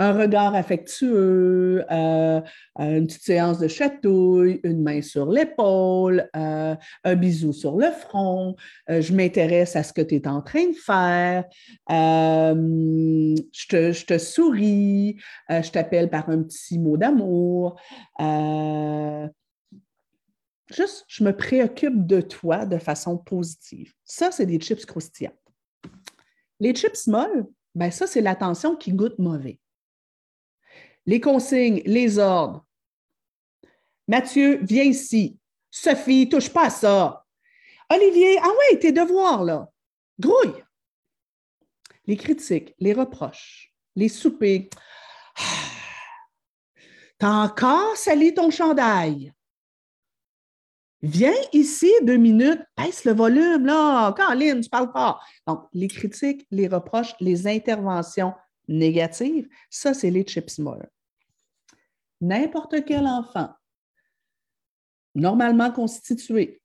[0.00, 2.40] un regard affectueux, euh,
[2.78, 8.56] une petite séance de chatouille, une main sur l'épaule, euh, un bisou sur le front,
[8.88, 11.44] je m'intéresse à ce que tu es en train de faire,
[11.88, 15.16] je te, je, te, souris,
[15.50, 17.78] je t'appelle par un petit mot d'amour.
[20.74, 23.92] Juste, je me préoccupe de toi de façon positive.
[24.04, 25.34] Ça, c'est des chips croustillantes.
[26.60, 29.59] Les chips molles, ben ça, c'est l'attention qui goûte mauvais.
[31.10, 32.64] Les consignes, les ordres.
[34.06, 35.40] Mathieu, viens ici.
[35.68, 37.26] Sophie, touche pas à ça.
[37.92, 39.68] Olivier, ah ouais, tes devoirs, là.
[40.20, 40.62] Grouille.
[42.06, 44.68] Les critiques, les reproches, les soupers.
[47.18, 49.32] T'as encore sali ton chandail.
[51.02, 54.12] Viens ici deux minutes, baisse le volume, là.
[54.12, 55.18] Caroline, tu parles pas.
[55.48, 58.32] Donc, les critiques, les reproches, les interventions
[58.68, 60.60] négatives, ça, c'est les chips.
[62.20, 63.50] N'importe quel enfant,
[65.14, 66.60] normalement constitué,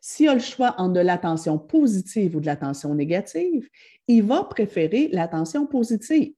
[0.00, 3.68] s'il a le choix entre de l'attention positive ou de l'attention négative,
[4.06, 6.34] il va préférer l'attention positive.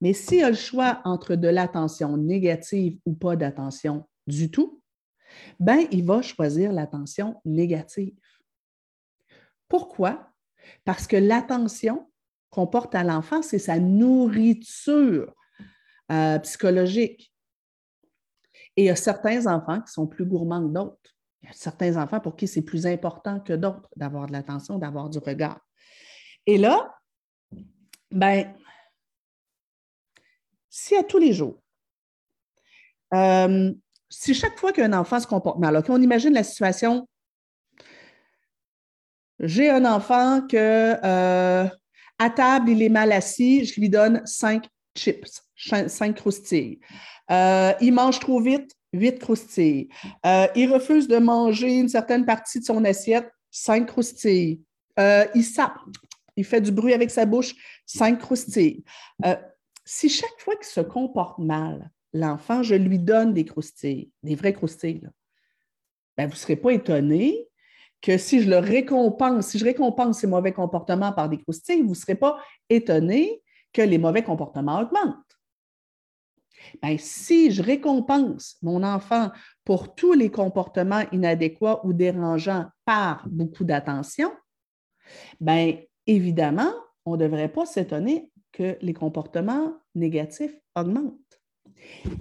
[0.00, 4.80] Mais s'il a le choix entre de l'attention négative ou pas d'attention du tout,
[5.58, 8.14] ben, il va choisir l'attention négative.
[9.66, 10.32] Pourquoi?
[10.84, 12.08] Parce que l'attention
[12.50, 15.34] qu'on porte à l'enfant, c'est sa nourriture
[16.10, 17.32] euh, psychologique.
[18.76, 21.14] Et il y a certains enfants qui sont plus gourmands que d'autres.
[21.42, 24.78] Il y a certains enfants pour qui c'est plus important que d'autres d'avoir de l'attention,
[24.78, 25.60] d'avoir du regard.
[26.46, 26.94] Et là,
[28.10, 28.54] ben,
[30.68, 31.60] si à tous les jours,
[33.14, 33.72] euh,
[34.08, 37.08] si chaque fois qu'un enfant se comporte mal, on imagine la situation,
[39.40, 41.68] j'ai un enfant que euh,
[42.18, 46.80] à table, il est mal assis, je lui donne cinq chips, cinq croustilles.
[47.30, 49.88] Euh, il mange trop vite, huit croustilles.
[50.24, 54.62] Euh, il refuse de manger une certaine partie de son assiette, cinq croustilles.
[54.98, 55.78] il sape,
[56.36, 57.54] il fait du bruit avec sa bouche,
[57.86, 58.84] cinq croustilles.
[59.84, 64.52] si chaque fois qu'il se comporte mal, l'enfant, je lui donne des croustilles, des vrais
[64.52, 65.08] croustilles.
[66.16, 67.48] ben, vous ne serez pas étonné
[68.00, 71.90] que si je le récompense, si je récompense ces mauvais comportements par des croustilles, vous
[71.90, 73.42] ne serez pas étonné
[73.72, 75.27] que les mauvais comportements augmentent.
[76.82, 79.30] Ben, si je récompense mon enfant
[79.64, 84.32] pour tous les comportements inadéquats ou dérangeants par beaucoup d'attention,
[85.40, 86.72] bien évidemment,
[87.04, 91.40] on ne devrait pas s'étonner que les comportements négatifs augmentent.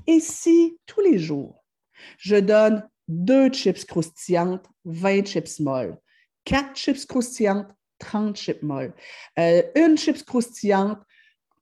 [0.05, 1.63] Et si tous les jours,
[2.17, 5.97] je donne deux chips croustillantes, 20 chips molles,
[6.43, 7.67] quatre chips croustillantes,
[7.99, 8.93] 30 chips molles,
[9.39, 10.99] euh, une chips croustillante,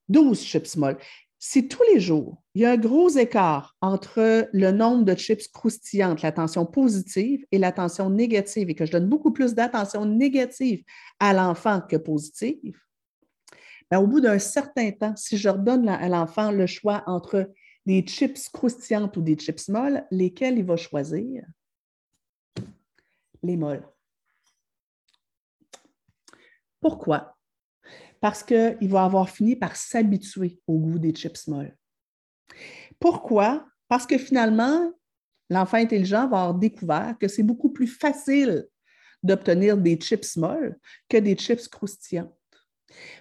[0.09, 0.97] 12 chips molles.
[1.47, 5.47] Si tous les jours, il y a un gros écart entre le nombre de chips
[5.47, 10.83] croustillantes, l'attention positive et l'attention négative, et que je donne beaucoup plus d'attention négative
[11.19, 12.75] à l'enfant que positive,
[13.91, 17.51] ben, au bout d'un certain temps, si je redonne à l'enfant le choix entre
[17.85, 21.45] des chips croustillantes ou des chips molles, lesquels il va choisir?
[23.43, 23.87] Les molles.
[26.81, 27.34] Pourquoi?
[28.21, 31.75] Parce qu'il va avoir fini par s'habituer au goût des chips molles.
[32.99, 33.65] Pourquoi?
[33.87, 34.91] Parce que finalement,
[35.49, 38.67] l'enfant intelligent va avoir découvert que c'est beaucoup plus facile
[39.21, 40.77] d'obtenir des chips molles
[41.09, 42.33] que des chips croustillantes.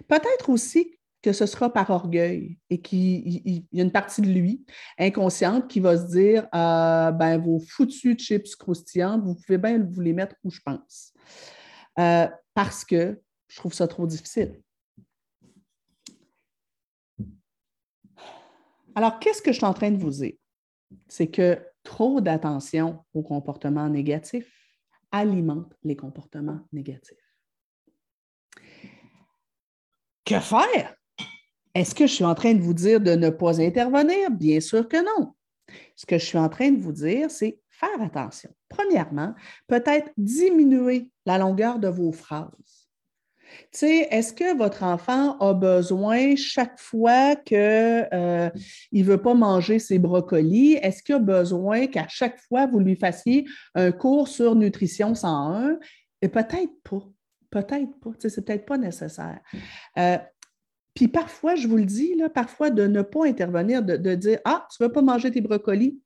[0.07, 4.63] Peut-être aussi que ce sera par orgueil et qu'il y a une partie de lui
[4.99, 10.01] inconsciente qui va se dire euh, ben, vos foutus chips croustillantes, vous pouvez bien vous
[10.01, 11.13] les mettre où je pense.
[11.97, 14.61] Euh, parce que je trouve ça trop difficile.
[18.95, 20.33] Alors, qu'est-ce que je suis en train de vous dire?
[21.07, 24.51] C'est que trop d'attention aux comportements négatifs
[25.11, 27.17] alimente les comportements négatifs.
[30.25, 30.95] Que faire?
[31.73, 34.31] Est-ce que je suis en train de vous dire de ne pas intervenir?
[34.31, 35.33] Bien sûr que non.
[35.95, 38.49] Ce que je suis en train de vous dire, c'est faire attention.
[38.69, 39.35] Premièrement,
[39.67, 42.84] peut-être diminuer la longueur de vos phrases.
[43.71, 48.49] Tu est-ce que votre enfant a besoin chaque fois qu'il euh,
[48.91, 52.95] ne veut pas manger ses brocolis, est-ce qu'il a besoin qu'à chaque fois vous lui
[52.95, 55.77] fassiez un cours sur nutrition 101?
[56.21, 57.01] Et peut-être pas.
[57.49, 58.11] Peut-être pas.
[58.11, 59.39] Peut-être pas nécessaire.
[59.97, 60.17] Euh,
[60.95, 64.81] puis parfois, je vous le dis, parfois de ne pas intervenir, de, dire Ah, tu
[64.81, 65.99] ne veux pas manger tes brocolis,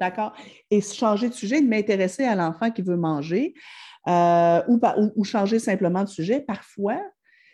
[0.00, 0.34] d'accord,
[0.70, 3.54] et changer de sujet, de m'intéresser à l'enfant qui veut manger,
[4.08, 4.62] euh,
[5.16, 6.40] ou, changer simplement de sujet.
[6.40, 7.00] Parfois,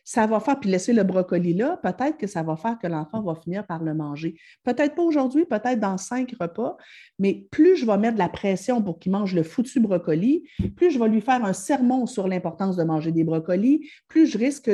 [0.05, 3.21] ça va faire, puis laisser le brocoli là, peut-être que ça va faire que l'enfant
[3.21, 4.41] va finir par le manger.
[4.65, 6.79] Peut-être pas aujourd'hui, peut-être dans cinq repas,
[7.19, 10.91] mais plus je vais mettre de la pression pour qu'il mange le foutu brocoli, plus
[10.91, 14.71] je vais lui faire un sermon sur l'importance de manger des brocolis, plus je risque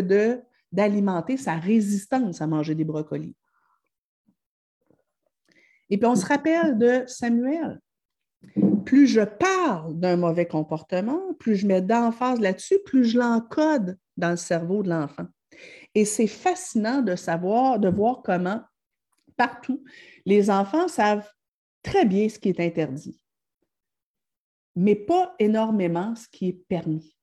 [0.71, 3.35] d'alimenter sa résistance à manger des brocolis.
[5.91, 7.81] Et puis on se rappelle de Samuel.
[8.85, 14.31] Plus je parle d'un mauvais comportement, plus je mets d'emphase là-dessus, plus je l'encode dans
[14.31, 15.27] le cerveau de l'enfant.
[15.95, 18.61] Et c'est fascinant de savoir, de voir comment
[19.37, 19.83] partout,
[20.27, 21.29] les enfants savent
[21.83, 23.23] très bien ce qui est interdit,
[24.77, 27.15] mais pas énormément ce qui est permis.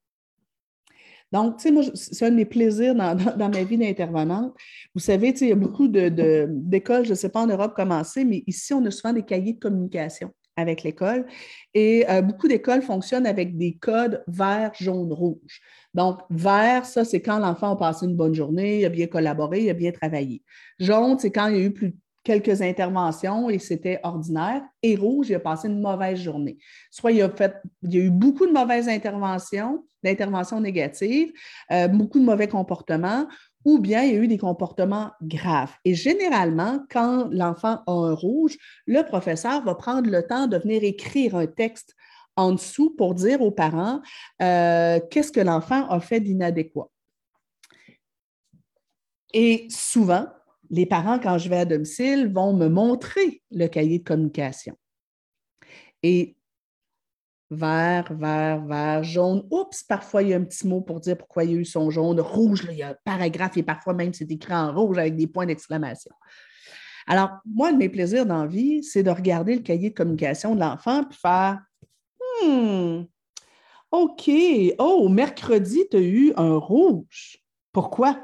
[1.32, 4.54] Donc, tu sais, moi, c'est un de mes plaisirs dans, ma vie d'intervenante.
[4.94, 8.26] Vous savez, il y a beaucoup d'écoles, je ne sais pas en Europe comment c'est,
[8.26, 11.26] mais ici, on a souvent des cahiers de communication avec l'école.
[11.74, 15.62] Et euh, beaucoup d'écoles fonctionnent avec des codes vert, jaune, rouge.
[15.94, 19.64] Donc, vert, ça, c'est quand l'enfant a passé une bonne journée, il a bien collaboré,
[19.64, 20.42] il a bien travaillé.
[20.80, 24.62] Jaune, c'est quand il y a eu plus, quelques interventions et c'était ordinaire.
[24.84, 26.58] Et rouge, il a passé une mauvaise journée.
[26.90, 31.32] Soit il a, fait, il y a eu beaucoup de mauvaises interventions, d'interventions négatives,
[31.72, 33.28] euh, beaucoup de mauvais comportements,
[33.66, 35.74] ou bien il y a eu des comportements graves.
[35.86, 40.84] Et généralement, quand l'enfant a un rouge, le professeur va prendre le temps de venir
[40.84, 41.96] écrire un texte
[42.36, 44.02] en dessous pour dire aux parents
[44.42, 46.90] euh, qu'est-ce que l'enfant a fait d'inadéquat.
[49.34, 50.28] Et souvent,
[50.70, 54.76] les parents, quand je vais à domicile, vont me montrer le cahier de communication.
[56.04, 56.36] Et
[57.52, 59.46] vert, vert, vert, jaune.
[59.52, 61.66] Oups, parfois il y a un petit mot pour dire pourquoi il y a eu
[61.66, 62.20] son jaune.
[62.20, 65.28] Rouge, il y a un paragraphe et parfois même c'est écrit en rouge avec des
[65.28, 66.12] points d'exclamation.
[67.08, 69.96] Alors, moi, un de mes plaisirs dans la vie, c'est de regarder le cahier de
[69.96, 71.60] communication de l'enfant et faire
[72.44, 73.04] Hmm,
[73.92, 74.32] OK.
[74.80, 77.38] Oh, mercredi, tu as eu un rouge.
[77.72, 78.24] Pourquoi?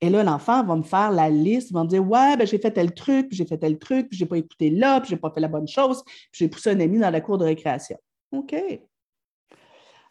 [0.00, 2.70] Et là, l'enfant va me faire la liste, va me dire Ouais, ben, j'ai fait
[2.70, 5.30] tel truc, puis j'ai fait tel truc, puis n'ai pas écouté là, puis n'ai pas
[5.30, 7.98] fait la bonne chose, puis j'ai poussé un ami dans la cour de récréation.
[8.32, 8.54] OK.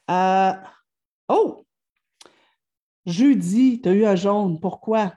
[0.09, 0.53] Euh,
[1.29, 1.65] oh!
[3.05, 4.59] Jeudi, tu as eu un jaune.
[4.59, 5.13] Pourquoi?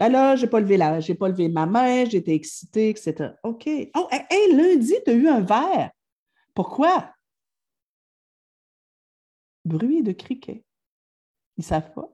[0.00, 3.34] Ben là, je n'ai pas j'ai pas levé ma main, j'étais excitée, etc.
[3.42, 3.68] OK.
[3.94, 5.90] Oh, hey, lundi, tu as eu un vert.
[6.54, 7.10] Pourquoi?
[9.66, 10.64] bruit de criquet.
[11.56, 12.08] Ils ne savent pas.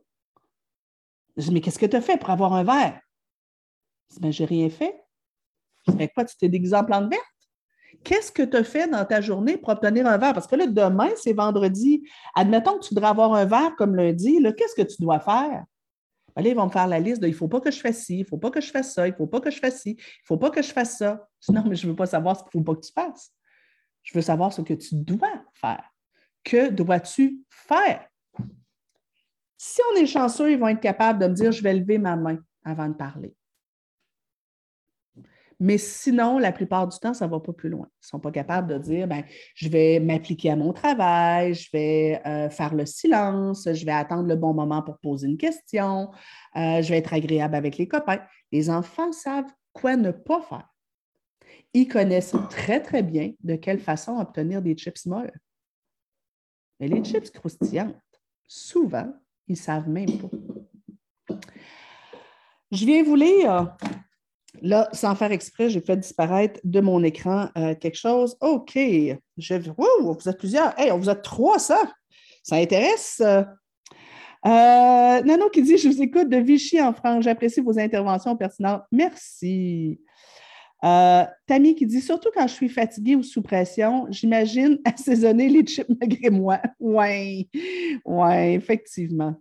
[1.36, 3.00] Je dis, mais qu'est-ce que tu as fait pour avoir un verre?
[4.10, 5.04] Je dis, ben, j'ai rien fait.
[5.96, 7.12] Mais quoi, tu t'es déguisé en plante?
[8.04, 10.34] Qu'est-ce que tu as fait dans ta journée pour obtenir un verre?
[10.34, 12.02] Parce que là, demain, c'est vendredi.
[12.34, 14.42] Admettons que tu devrais avoir un verre comme lundi.
[14.56, 15.64] Qu'est-ce que tu dois faire?
[16.34, 18.04] Allez, ils vont me faire la liste de il ne faut pas que je fasse
[18.04, 19.58] ci, il ne faut pas que je fasse ça, il ne faut pas que je
[19.58, 21.28] fasse ci, il ne faut pas que je fasse ça.
[21.50, 23.32] Non, mais je ne veux pas savoir ce qu'il ne faut pas que tu fasses.
[24.02, 25.84] Je veux savoir ce que tu dois faire.
[26.42, 28.06] Que dois-tu faire?
[29.56, 32.16] Si on est chanceux, ils vont être capables de me dire je vais lever ma
[32.16, 33.34] main avant de parler.
[35.62, 37.86] Mais sinon, la plupart du temps, ça ne va pas plus loin.
[37.86, 39.22] Ils ne sont pas capables de dire ben,
[39.54, 44.26] je vais m'appliquer à mon travail, je vais euh, faire le silence, je vais attendre
[44.26, 46.10] le bon moment pour poser une question,
[46.56, 48.18] euh, je vais être agréable avec les copains.
[48.50, 50.68] Les enfants savent quoi ne pas faire.
[51.74, 55.38] Ils connaissent très, très bien de quelle façon obtenir des chips molles.
[56.80, 57.94] Mais les chips croustillantes,
[58.48, 59.14] souvent,
[59.46, 61.36] ils ne savent même pas.
[62.72, 63.76] Je viens vous lire
[64.60, 68.36] Là, sans faire exprès, j'ai fait disparaître de mon écran euh, quelque chose.
[68.40, 68.74] OK.
[68.74, 69.54] Je...
[70.02, 70.78] vous êtes plusieurs.
[70.78, 71.80] Hey, vous êtes trois, ça.
[72.42, 73.22] Ça intéresse.
[74.44, 77.24] Euh, Nano qui dit Je vous écoute de Vichy en France.
[77.24, 78.82] J'apprécie vos interventions pertinentes.
[78.90, 80.00] Merci.
[80.84, 85.64] Euh, Tammy qui dit Surtout quand je suis fatiguée ou sous pression, j'imagine assaisonner les
[85.64, 86.60] chips malgré moi.
[86.80, 87.48] Oui,
[88.04, 89.36] oui, effectivement.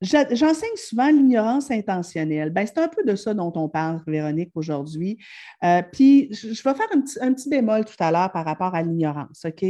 [0.00, 2.50] J'enseigne souvent l'ignorance intentionnelle.
[2.50, 5.18] Ben, c'est un peu de ça dont on parle, Véronique, aujourd'hui.
[5.62, 6.88] Euh, puis, je, vais faire
[7.20, 9.64] un petit, bémol tout à l'heure par rapport à l'ignorance, OK?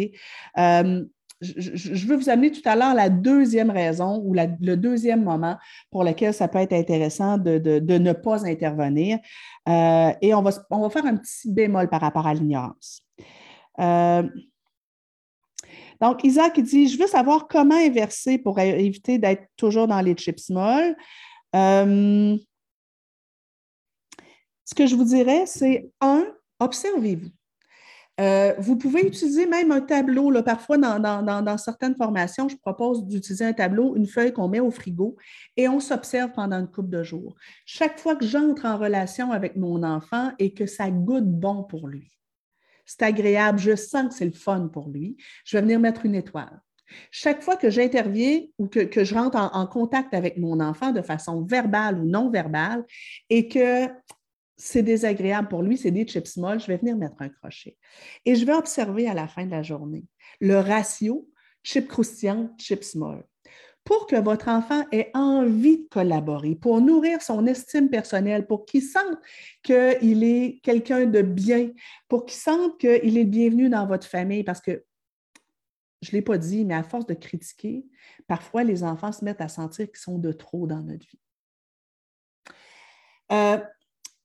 [0.59, 1.05] Euh,
[1.41, 5.57] je, veux vous amener tout à l'heure la deuxième raison ou le deuxième moment
[5.91, 9.19] pour lequel ça peut être intéressant de, ne pas intervenir.
[9.69, 13.03] Euh, et on va, on va faire un petit bémol par rapport à l'ignorance.
[16.01, 20.51] Donc, Isaac dit Je veux savoir comment inverser pour éviter d'être toujours dans les chips
[20.51, 20.97] molles.
[21.55, 22.37] Euh,
[24.65, 26.27] ce que je vous dirais, c'est un,
[26.59, 27.31] observez-vous.
[28.21, 30.31] Euh, vous pouvez utiliser même un tableau.
[30.43, 35.17] Parfois, dans, certaines formations, je propose d'utiliser un tableau, une feuille qu'on met au frigo
[35.57, 37.35] et on s'observe pendant une couple de jours.
[37.67, 41.89] Chaque fois que j'entre en relation avec mon enfant et que ça goûte bon pour
[41.89, 42.13] lui,
[42.85, 46.15] c'est agréable, je sens que c'est le fun pour lui, je vais venir mettre une
[46.15, 46.61] étoile.
[47.11, 51.43] Chaque fois que j'interviens ou que, je rentre en, contact avec mon enfant de façon
[51.43, 52.85] verbale ou non verbale
[53.31, 53.89] et que
[54.57, 57.77] c'est désagréable pour lui, c'est des chips molles, je vais venir mettre un crochet.
[58.25, 60.05] Et je vais observer à la fin de la journée
[60.41, 61.29] le ratio
[61.63, 63.25] chips croustillant, chips molles
[63.85, 68.83] pour que votre enfant ait envie de collaborer, pour nourrir son estime personnelle, pour qu'il
[68.83, 69.19] sente
[69.63, 71.71] qu'il est quelqu'un de bien,
[72.09, 74.85] pour qu'il sente qu'il est bienvenu dans votre famille, parce que
[76.01, 77.87] je ne l'ai pas dit, mais à force de critiquer,
[78.27, 81.21] parfois les enfants se mettent à sentir qu'ils sont de trop dans notre vie.
[83.33, 83.59] Euh,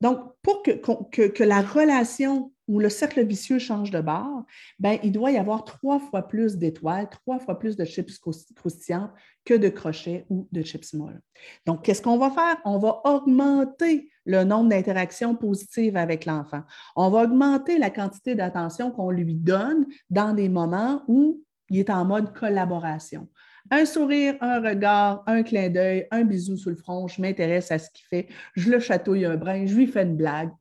[0.02, 4.46] donc, pour que, la relation ou le cercle vicieux change de bord,
[4.78, 8.20] ben, il doit y avoir trois fois plus d'étoiles, trois fois plus de chips
[8.56, 9.12] croustillantes
[9.44, 11.20] que de crochets ou de chips molles.
[11.66, 12.58] Donc, qu'est-ce qu'on va faire?
[12.66, 16.62] On va augmenter le nombre d'interactions positives avec l'enfant.
[16.96, 21.90] On va augmenter la quantité d'attention qu'on lui donne dans des moments où il est
[21.90, 23.28] en mode collaboration.
[23.72, 27.80] Un sourire, un regard, un clin d'œil, un bisou sur le front, je m'intéresse à
[27.80, 30.52] ce qu'il fait, je le chatouille un brin, je lui fais une blague.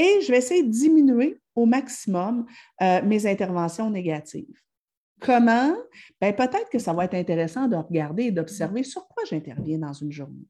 [0.00, 2.46] Et je vais essayer de diminuer au maximum
[2.80, 4.58] euh, mes interventions négatives.
[5.20, 5.76] Comment?
[6.22, 9.92] Ben, peut-être que ça va être intéressant de regarder et d'observer sur quoi j'interviens dans
[9.92, 10.46] une journée.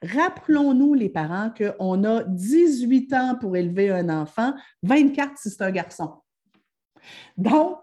[0.00, 4.54] Rappelons-nous, les parents, qu'on a 18 ans pour élever un enfant,
[4.84, 6.12] 24 si c'est un garçon.
[7.36, 7.82] Donc,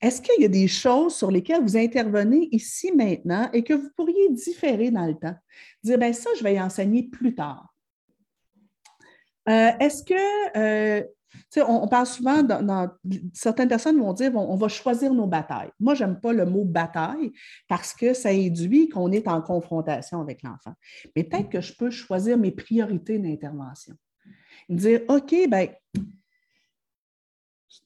[0.00, 3.90] est-ce qu'il y a des choses sur lesquelles vous intervenez ici maintenant et que vous
[3.94, 5.36] pourriez différer dans le temps?
[5.84, 7.74] Dire, bien ça, je vais y enseigner plus tard.
[9.48, 11.02] Euh, est-ce que, euh,
[11.50, 12.90] sais, on, parle souvent, dans,
[13.32, 15.70] certaines personnes vont dire, on va choisir nos batailles.
[15.80, 17.32] Moi, je n'aime pas le mot bataille
[17.68, 20.74] parce que ça induit qu'on est en confrontation avec l'enfant.
[21.16, 23.94] Mais peut-être que je peux choisir mes priorités d'intervention.
[24.68, 25.68] Dire, OK, bien,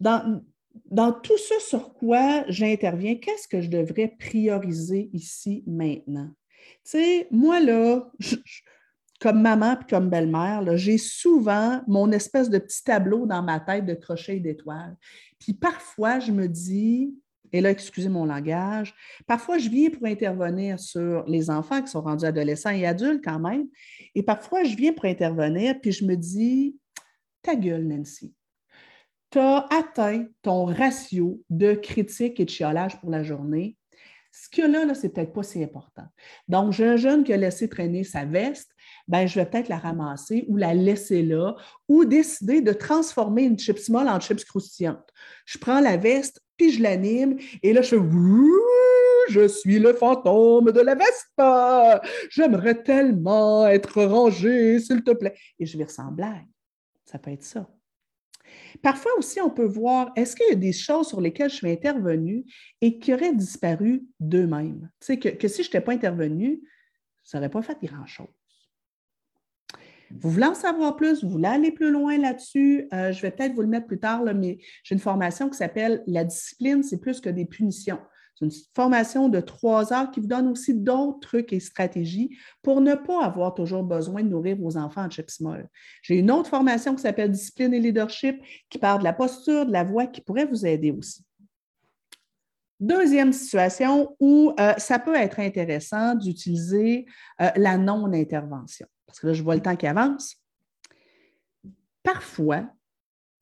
[0.01, 0.43] dans,
[0.87, 6.31] dans tout ce sur quoi j'interviens, qu'est-ce que je devrais prioriser ici maintenant?
[6.85, 8.11] Tu sais, moi, là,
[9.23, 13.87] comme maman et comme belle-mère, j'ai souvent mon espèce de petit tableau dans ma tête
[13.87, 14.97] de crochets et d'étoiles.
[15.39, 17.14] Puis parfois, je me dis,
[17.53, 18.93] et là, excusez mon langage,
[19.29, 23.39] parfois, je viens pour intervenir sur les enfants qui sont rendus adolescents et adultes quand
[23.39, 23.68] même.
[24.16, 26.77] Et parfois, je viens pour intervenir, puis je me dis,
[27.43, 28.35] ta gueule, Nancy
[29.33, 33.79] tu as atteint ton ratio de critique et de chiolage pour la journée,
[34.31, 36.07] ce que là, là c'est peut-être pas si important.
[36.49, 38.72] Donc, j'ai un jeune qui a laissé traîner sa veste,
[39.13, 41.55] ben, je vais peut-être la ramasser ou la laisser là
[41.87, 45.13] ou décider de transformer une chips molle en chips croustillantes.
[45.45, 48.03] Je prends la veste, puis je l'anime, et là, je fais
[49.29, 51.31] je suis le fantôme de la veste.
[52.31, 55.35] J'aimerais tellement être rangé, s'il te plaît.
[55.59, 56.47] Et je vais blague.
[57.05, 57.69] Ça peut être ça.
[58.83, 61.71] Parfois aussi, on peut voir, est-ce qu'il y a des choses sur lesquelles je suis
[61.71, 62.47] intervenue
[62.81, 64.91] et qui auraient disparu d'eux-mêmes?
[65.01, 66.63] Tu sais, que, que si je n'étais pas intervenue,
[67.23, 68.41] ça n'aurait pas fait grand-chose.
[70.21, 73.55] Vous voulez en savoir plus, vous voulez aller plus loin là-dessus, euh, je vais peut-être
[73.55, 77.21] vous le mettre plus tard, mais j'ai une formation qui s'appelle La discipline, c'est plus
[77.21, 77.99] que des punitions.
[78.35, 82.81] C'est une formation de trois heures qui vous donne aussi d'autres trucs et stratégies pour
[82.81, 85.69] ne pas avoir toujours besoin de nourrir vos enfants en chips molles.
[86.03, 89.73] J'ai une autre formation qui s'appelle Discipline et Leadership qui parle de la posture, de
[89.73, 91.25] la voix, qui pourrait vous aider aussi.
[92.81, 97.07] Deuxième situation où euh, ça peut être intéressant d'utiliser
[97.41, 100.37] euh, la non-intervention, parce que là, je vois le temps qui avance.
[102.03, 102.65] Parfois,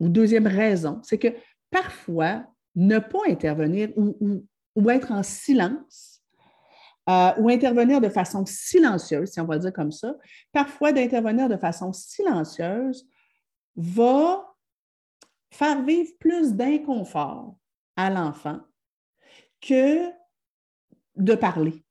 [0.01, 1.29] ou deuxième raison, c'est que
[1.71, 2.45] parfois,
[2.75, 6.23] ne pas intervenir ou, être en silence
[7.09, 10.17] euh, ou intervenir de façon silencieuse, si on va le dire comme ça,
[10.53, 13.07] parfois d'intervenir de façon silencieuse
[13.77, 14.45] va
[15.53, 17.55] faire vivre plus d'inconfort
[17.95, 18.59] à l'enfant
[19.61, 20.11] que
[21.15, 21.85] de parler.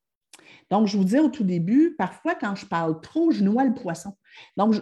[0.70, 3.74] Donc, je vous dis au tout début, parfois quand je parle trop, je noie le
[3.74, 4.16] poisson.
[4.58, 4.76] Donc,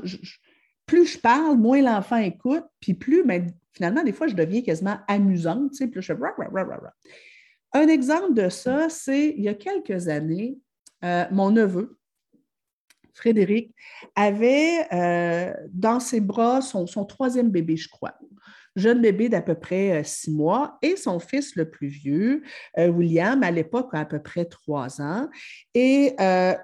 [0.86, 4.98] plus je parle, moins l'enfant écoute, puis plus, ben, finalement, des fois, je deviens quasiment
[5.08, 6.16] amusante, tu sais, je fais
[7.74, 10.58] un exemple de ça, c'est il y a quelques années,
[11.04, 11.98] euh, mon neveu,
[13.14, 13.74] Frédéric,
[14.16, 18.18] avait euh, dans ses bras son, troisième bébé, je crois.
[18.78, 22.44] Jeune bébé d'à peu près euh, six mois et son fils le plus vieux,
[22.78, 25.28] William, à l'époque à peu près trois ans.
[25.74, 26.16] Et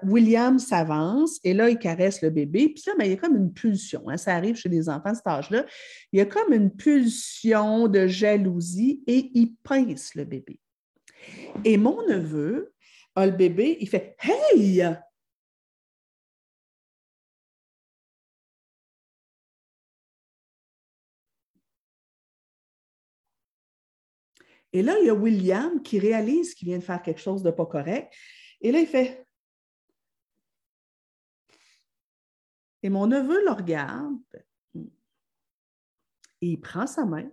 [0.02, 2.70] William s'avance et là, il caresse le bébé.
[2.70, 4.08] Puis là, ben, il y a comme une pulsion.
[4.08, 5.66] Hein, ça arrive chez les enfants de cet âge-là.
[6.12, 10.58] Il y a comme une pulsion de jalousie et il pince le bébé.
[11.64, 12.72] Et mon neveu
[13.16, 14.84] a le bébé, il fait Hey!
[24.74, 27.50] Et là, il y a William qui réalise qu'il vient de faire quelque chose de
[27.50, 28.12] pas correct.
[28.60, 29.26] Et là, il fait.
[32.82, 34.44] Et mon neveu le regarde.
[34.74, 37.30] Et il prend sa main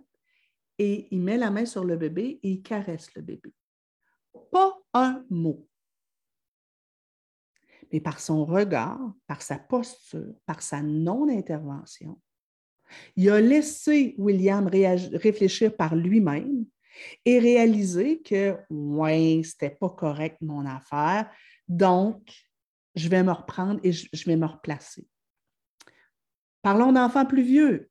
[0.78, 3.52] et il met la main sur le bébé et il caresse le bébé
[4.52, 5.66] pas un mot.
[7.92, 12.20] Mais par son regard, par sa posture, par sa non-intervention,
[13.16, 16.66] il a laissé William réfléchir par lui-même
[17.24, 21.30] et réaliser que, ouais, c'était pas correct mon affaire,
[21.68, 22.32] donc
[22.94, 25.06] je vais me reprendre et je, vais me replacer.
[26.62, 27.90] Parlons d'enfants plus vieux.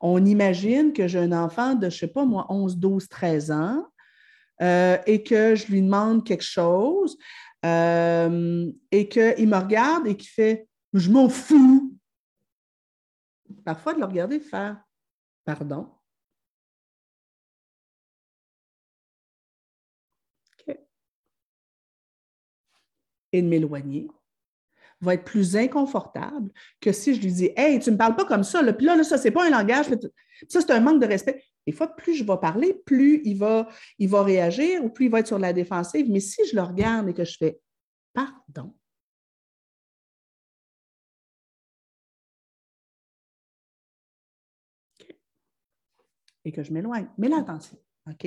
[0.00, 3.86] On imagine que j'ai un enfant de, je sais pas moi, 11, 12, 13 ans
[4.62, 7.18] euh, et que je lui demande quelque chose
[7.66, 11.94] euh, et qu'il me regarde et qu'il fait Je m'en fous.
[13.64, 14.82] Parfois, de le regarder faire
[15.44, 15.88] Pardon.
[23.32, 24.08] Et de m'éloigner
[25.00, 26.50] va être plus inconfortable
[26.80, 28.60] que si je lui dis Hey, tu ne me parles pas comme ça.
[28.72, 29.86] Puis là, là ça, c'est pas un langage.
[30.48, 31.42] Ça, c'est un manque de respect.
[31.66, 33.68] Des fois, plus je vais parler, plus il va,
[33.98, 36.06] il va réagir ou plus il va être sur la défensive.
[36.10, 37.60] Mais si je le regarde et que je fais
[38.12, 38.74] pardon,
[46.44, 47.08] et que je m'éloigne.
[47.18, 47.78] Mais l'attention,
[48.08, 48.26] OK?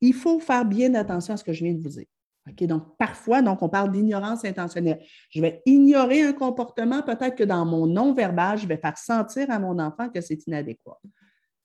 [0.00, 2.06] Il faut faire bien attention à ce que je viens de vous dire.
[2.46, 5.04] Donc, parfois, donc, on parle d'ignorance intentionnelle.
[5.30, 9.58] Je vais ignorer un comportement, peut-être que dans mon non-verbal, je vais faire sentir à
[9.58, 11.00] mon enfant que c'est inadéquat.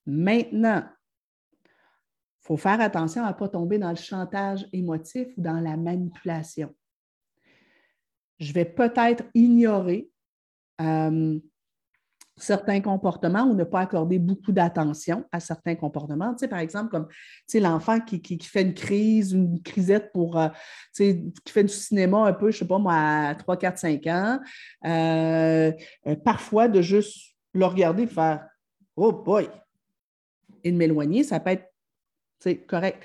[0.06, 0.84] Maintenant,
[1.64, 5.78] il faut faire attention à ne pas tomber dans le chantage émotif ou dans la
[5.78, 6.74] manipulation.
[8.40, 10.10] Je vais peut-être ignorer
[10.82, 11.40] euh,
[12.38, 16.34] certains comportements ou ne pas accorder beaucoup d'attention à certains comportements.
[16.36, 17.08] Tu par exemple, comme
[17.54, 20.48] l'enfant qui, fait une crise, une crisette pour, euh,
[20.96, 24.08] qui fait du cinéma un peu, je ne sais pas moi, à 3, 4, 5
[24.08, 24.40] ans,
[24.86, 25.72] euh,
[26.24, 28.48] parfois de juste le regarder faire
[28.96, 29.50] Oh boy!
[30.64, 33.02] Et de m'éloigner, ça peut être correct.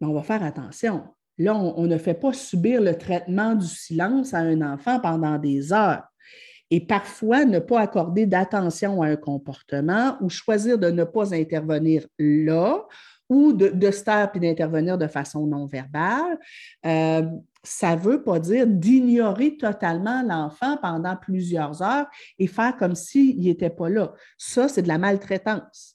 [0.00, 1.04] Mais on va faire attention.
[1.38, 5.72] Là, on, ne fait pas subir le traitement du silence à un enfant pendant des
[5.72, 6.04] heures.
[6.74, 12.04] Et parfois, ne pas accorder d'attention à un comportement ou choisir de ne pas intervenir
[12.18, 12.84] là
[13.28, 16.36] ou de, de se taire puis d'intervenir de façon non verbale,
[16.84, 17.22] euh,
[17.62, 22.06] ça ne veut pas dire d'ignorer totalement l'enfant pendant plusieurs heures
[22.40, 24.12] et faire comme s'il n'était pas là.
[24.36, 25.93] Ça, c'est de la maltraitance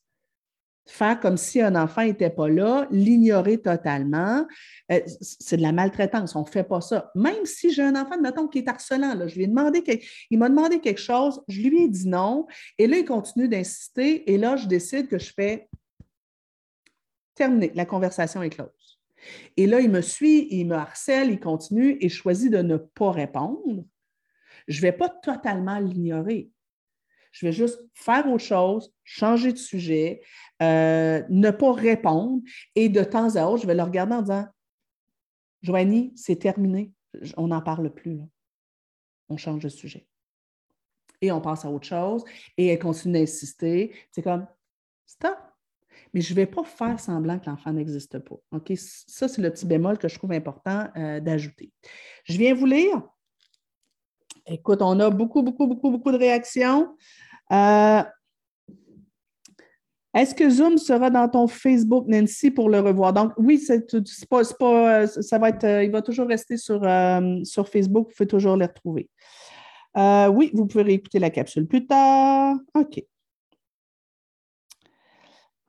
[0.91, 4.45] faire comme si un enfant n'était pas là, l'ignorer totalement,
[4.91, 6.35] euh, c'est de la maltraitance.
[6.35, 7.11] On ne fait pas ça.
[7.15, 9.83] Même si j'ai un enfant, mettons, qui est harcelant, là, je lui ai demandé,
[10.29, 14.31] il m'a demandé quelque chose, je lui ai dit non, et là, il continue d'insister,
[14.31, 15.69] et là, je décide que je fais
[17.35, 18.99] terminer, la conversation est close.
[19.57, 22.77] Et là, il me suit, il me harcèle, il continue et je choisis de ne
[22.77, 23.83] pas répondre.
[24.67, 26.49] Je ne vais pas totalement l'ignorer.
[27.39, 30.21] Je vais juste faire autre chose, changer de sujet,
[30.61, 32.41] euh, ne pas répondre
[32.75, 34.45] et de temps à autre, je vais le regarder en disant
[35.61, 36.91] Joanie, c'est terminé,
[37.37, 38.19] on n'en parle plus.
[39.29, 40.05] On change de sujet.
[41.21, 42.25] Et on passe à autre chose
[42.57, 43.95] et elle continue d'insister.
[44.11, 44.45] C'est comme
[45.05, 45.37] stop.
[46.13, 48.35] Mais je ne vais pas faire semblant que l'enfant n'existe pas.
[48.51, 48.73] OK?
[48.75, 51.71] Ça, c'est le petit bémol que je trouve important euh, d'ajouter.
[52.25, 53.01] Je viens vous lire
[54.51, 56.97] Écoute, on a beaucoup, beaucoup, beaucoup, beaucoup de réactions.
[57.51, 58.03] Euh,
[60.13, 63.13] est-ce que Zoom sera dans ton Facebook, Nancy, pour le revoir?
[63.13, 63.87] Donc, oui, c'est
[64.27, 68.07] pas, pas, ça va être, euh, il va toujours rester sur, euh, sur Facebook.
[68.07, 69.09] Vous pouvez toujours les retrouver.
[69.95, 72.55] oui, vous pouvez réécouter la capsule plus tard.
[72.73, 73.03] OK.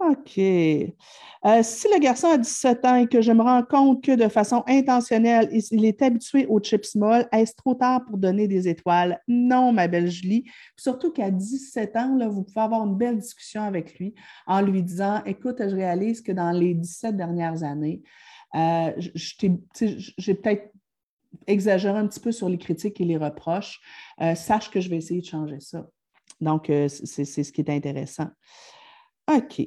[0.00, 0.38] OK.
[0.38, 4.28] Euh, si le garçon a 17 ans et que je me rends compte que de
[4.28, 9.20] façon intentionnelle, il, est habitué aux chips molles, est-ce trop tard pour donner des étoiles?
[9.28, 10.44] Non, ma belle Julie.
[10.76, 14.14] Surtout qu'à 17 ans, là, vous pouvez avoir une belle discussion avec lui
[14.46, 18.02] en lui disant Écoute, je réalise que dans les 17 dernières années,
[18.54, 20.72] euh, j'ai peut-être
[21.46, 23.80] exagéré un petit peu sur les critiques et les reproches.
[24.22, 25.86] Euh, sache que je vais essayer de changer ça.
[26.40, 28.28] Donc, c'est ce qui est intéressant.
[29.30, 29.60] OK.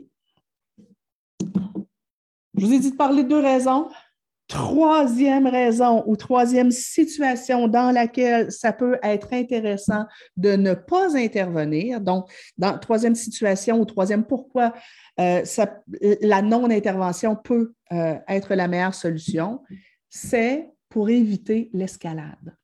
[2.56, 3.90] Je vous ai dit de parler de deux raisons.
[4.48, 12.02] Troisième raison ou troisième situation dans laquelle ça peut être intéressant de ne pas intervenir.
[12.02, 14.74] Donc, dans troisième situation ou troisième pourquoi
[15.20, 15.44] euh,
[16.22, 19.62] la non-intervention peut euh, être la meilleure solution,
[20.10, 22.56] c'est pour éviter l'escalade.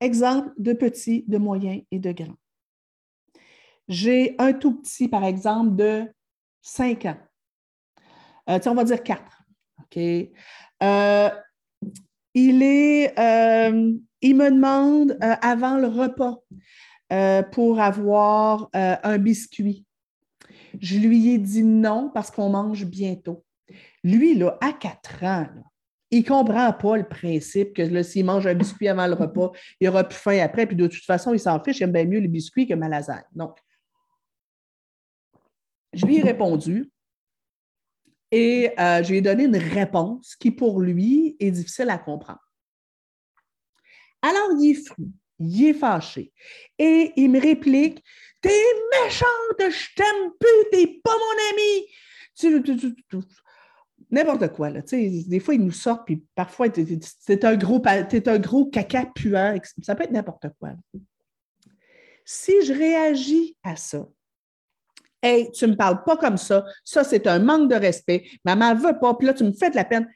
[0.00, 2.38] Exemple de petits, de moyens et de grands.
[3.88, 6.04] J'ai un tout petit, par exemple, de
[6.62, 7.18] 5 ans.
[8.48, 9.22] Euh, on va dire 4.
[9.80, 9.96] OK?
[10.82, 11.30] Euh,
[12.34, 16.38] il, est, euh, il me demande avant le repas
[17.52, 19.84] pour avoir un biscuit.
[20.80, 23.44] Je lui ai dit non parce qu'on mange bientôt.
[24.02, 25.46] Lui, là, à 4 ans,
[26.10, 29.88] il ne comprend pas le principe que s'il mange un biscuit avant le repas, il
[29.88, 32.18] aura plus faim après, puis de toute façon, il s'en fiche, il aime bien mieux
[32.18, 33.24] les biscuits que ma lasagne.
[33.32, 33.58] Donc,
[35.92, 36.90] je lui ai répondu
[38.32, 42.40] et euh, je lui ai donné une réponse qui, pour lui, est difficile à comprendre.
[44.22, 46.32] Alors, il est fou, il est fâché.
[46.78, 48.02] Et il me réplique
[48.40, 48.50] T'es
[48.90, 51.86] méchante, je t'aime plus, t'es pas mon ami.
[52.34, 52.96] Tu,
[54.10, 54.80] N'importe quoi, là.
[54.90, 57.56] des fois, il nous sort, puis parfois, es un
[58.38, 59.56] gros caca puant.
[59.82, 60.70] Ça peut être n'importe quoi.
[62.24, 64.08] Si je réagis à ça,
[65.22, 66.64] Hey, tu ne me parles pas comme ça.
[66.84, 68.24] Ça, c'est un manque de respect.
[68.44, 69.14] Maman veut pas.
[69.14, 70.08] Puis là, tu me fais de la peine.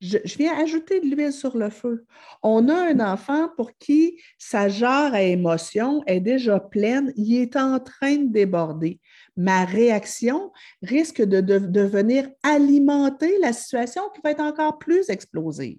[0.00, 2.04] Je, viens ajouter de l'huile sur le feu.
[2.42, 7.12] On a un enfant pour qui sa jarre à émotion est déjà pleine.
[7.16, 9.00] Il est en train de déborder.
[9.36, 10.52] Ma réaction
[10.82, 15.78] risque de, de venir alimenter la situation qui va être encore plus explosive.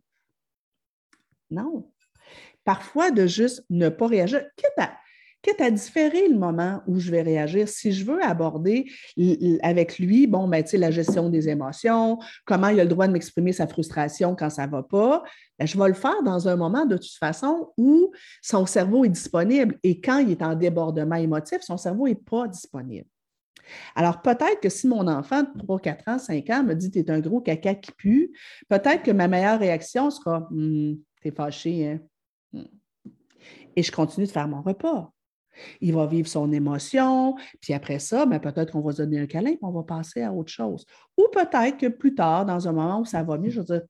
[1.49, 1.91] Non.
[2.63, 4.43] Parfois, de juste ne pas réagir.
[4.55, 4.97] Quitte à,
[5.45, 7.67] quitte à différer le moment où je vais réagir?
[7.69, 8.91] Si je veux aborder
[9.61, 13.53] avec lui, bon, ben, la gestion des émotions, comment il a le droit de m'exprimer
[13.53, 15.23] sa frustration quand ça ne va pas,
[15.59, 19.09] ben, je vais le faire dans un moment de toute façon où son cerveau est
[19.09, 19.77] disponible.
[19.83, 23.07] Et quand il est en débordement émotif, son cerveau n'est pas disponible.
[23.95, 26.99] Alors, peut-être que si mon enfant de 3, 4 ans, 5 ans me dit Tu
[26.99, 28.31] es un gros caca qui pue,
[28.67, 31.99] peut-être que ma meilleure réaction sera hum, Tu es fâché, hein?
[32.53, 32.67] Hum.
[33.75, 35.14] Et je continue de faire mon repas.
[35.81, 39.27] Il va vivre son émotion, puis après ça, ben, peut-être qu'on va se donner un
[39.27, 40.85] câlin, puis on va passer à autre chose.
[41.17, 43.81] Ou peut-être que plus tard, dans un moment où ça va mieux, je vais dire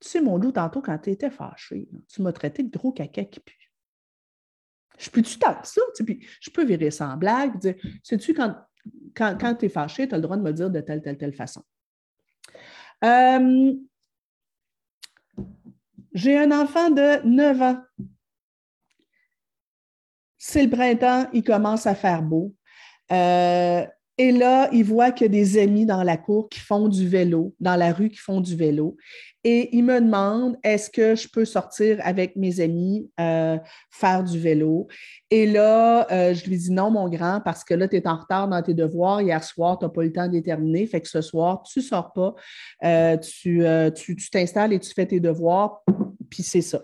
[0.00, 3.24] Tu sais, mon loup, tantôt, quand tu étais fâché, tu m'as traité de gros caca
[3.24, 3.72] qui pue.
[4.98, 5.80] Je peux-tu tant ça?
[6.04, 8.54] Puis je peux virer sans blague, dire Sais-tu, quand,
[9.14, 11.34] quand, tu es fâché, tu as le droit de me dire de telle, telle, telle
[11.34, 11.62] façon.
[13.04, 13.74] Euh,
[16.14, 17.82] j'ai un enfant de 9 ans
[20.38, 22.54] C'est le printemps, il commence à faire beau.
[23.10, 23.84] Euh,
[24.20, 27.08] et là, il voit qu'il y a des amis dans la cour qui font du
[27.08, 28.96] vélo, dans la rue qui font du vélo.
[29.44, 33.58] Et il me demande, est-ce que je peux sortir avec mes amis euh,
[33.90, 34.88] faire du vélo?
[35.30, 38.16] Et là, euh, je lui dis non, mon grand, parce que là, tu es en
[38.16, 39.22] retard dans tes devoirs.
[39.22, 40.86] Hier soir, tu n'as pas le temps de les terminer.
[40.86, 42.34] Fait que ce soir, tu ne sors pas.
[43.20, 43.64] Tu
[44.30, 45.82] t'installes et tu fais tes devoirs.
[46.28, 46.82] Puis c'est ça.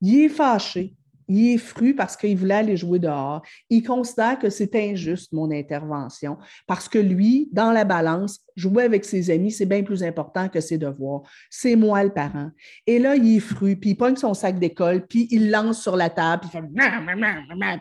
[0.00, 0.94] Il est fâché
[1.28, 3.42] il est fru parce qu'il voulait aller jouer dehors.
[3.70, 9.04] Il considère que c'est injuste, mon intervention, parce que lui, dans la balance, jouer avec
[9.04, 11.22] ses amis, c'est bien plus important que ses devoirs.
[11.50, 12.50] C'est moi le parent.
[12.86, 15.96] Et là, il est fru, puis il pogne son sac d'école, puis il lance sur
[15.96, 16.68] la table, puis il fait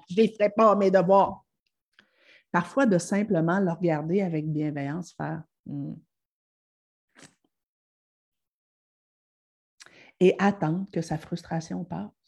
[0.09, 1.45] Je ne ferai pas mes devoirs.
[2.51, 5.93] Parfois, de simplement le regarder avec bienveillance, faire hmm.
[10.19, 12.20] et attendre que sa frustration passe.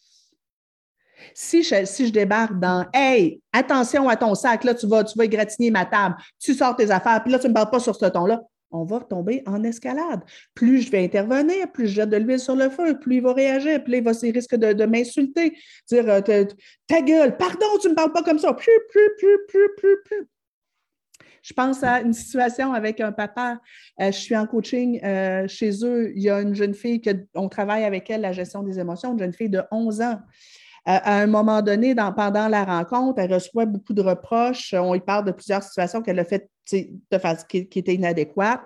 [1.33, 5.71] Si je, débarque dans Hey, attention à ton sac, là, tu vas, tu vas égratigner
[5.71, 8.05] ma table, tu sors tes affaires, puis là, tu ne me parles pas sur ce
[8.05, 8.41] ton-là,
[8.73, 10.21] on va tomber en escalade.
[10.55, 13.33] Plus je vais intervenir, plus je jette de l'huile sur le feu, plus il va
[13.33, 15.55] réagir, plus il, va, risque de, m'insulter,
[15.87, 16.21] dire euh,
[16.87, 18.53] ta gueule, pardon, tu ne me parles pas comme ça.
[18.53, 20.27] Plus, plus, plus, plus, plus, plus.
[21.43, 23.59] Je pense à une situation avec un papa.
[24.01, 26.13] Euh, je suis en coaching euh, chez eux.
[26.15, 29.11] Il y a une jeune fille, que, on travaille avec elle la gestion des émotions,
[29.11, 30.19] une jeune fille de 11 ans
[30.85, 34.73] à un moment donné, pendant la rencontre, elle reçoit beaucoup de reproches.
[34.73, 38.63] On y parle de plusieurs situations qu'elle a faites de façon qui, étaient inadéquates.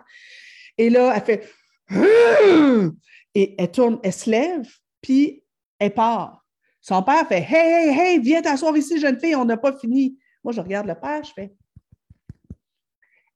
[0.77, 1.49] Et là, elle fait
[3.35, 4.67] et elle tourne, elle se lève,
[5.01, 5.43] puis
[5.79, 6.43] elle part.
[6.81, 10.17] Son père fait Hey, hey, hey, viens t'asseoir ici, jeune fille, on n'a pas fini.
[10.43, 11.53] Moi, je regarde le père, je fais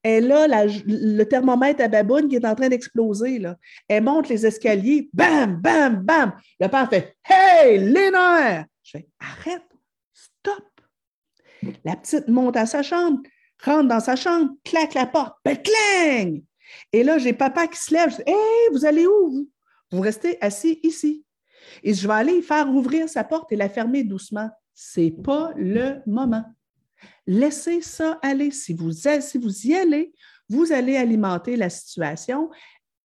[0.03, 3.41] elle a le thermomètre à baboune qui est en train d'exploser.
[3.88, 6.34] Elle monte les escaliers, bam, bam, bam.
[6.59, 8.65] Le père fait Hey, les nerfs!
[8.91, 9.63] Je fais Arrête,
[10.13, 10.65] stop.
[11.85, 13.21] La petite monte à sa chambre,
[13.63, 16.41] rentre dans sa chambre, claque la porte, clang!
[16.91, 18.09] Et là, j'ai papa qui se lève.
[18.09, 19.49] Je dis Hey, vous allez où, vous?
[19.91, 21.25] Vous restez assis ici.
[21.83, 24.49] Et je vais aller faire ouvrir sa porte et la fermer doucement.
[24.73, 26.45] Ce n'est pas le moment.
[27.27, 28.51] Laissez ça aller.
[28.51, 30.13] Si vous, si vous y allez,
[30.49, 32.49] vous allez alimenter la situation.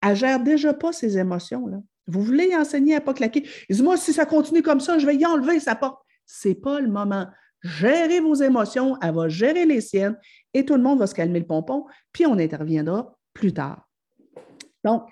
[0.01, 1.83] Elle gère déjà pas ses émotions.
[2.08, 3.47] Vous voulez enseigner à ne pas claquer?
[3.70, 5.99] Dis-moi, si ça continue comme ça, je vais y enlever sa porte.
[6.26, 7.28] Ce n'est pas le moment.
[7.62, 10.18] Gérez vos émotions, elle va gérer les siennes
[10.53, 13.89] et tout le monde va se calmer le pompon, puis on interviendra plus tard.
[14.84, 15.03] Donc,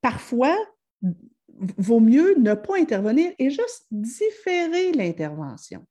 [0.00, 0.56] parfois,
[1.78, 5.84] vaut mieux ne pas intervenir et juste différer l'intervention.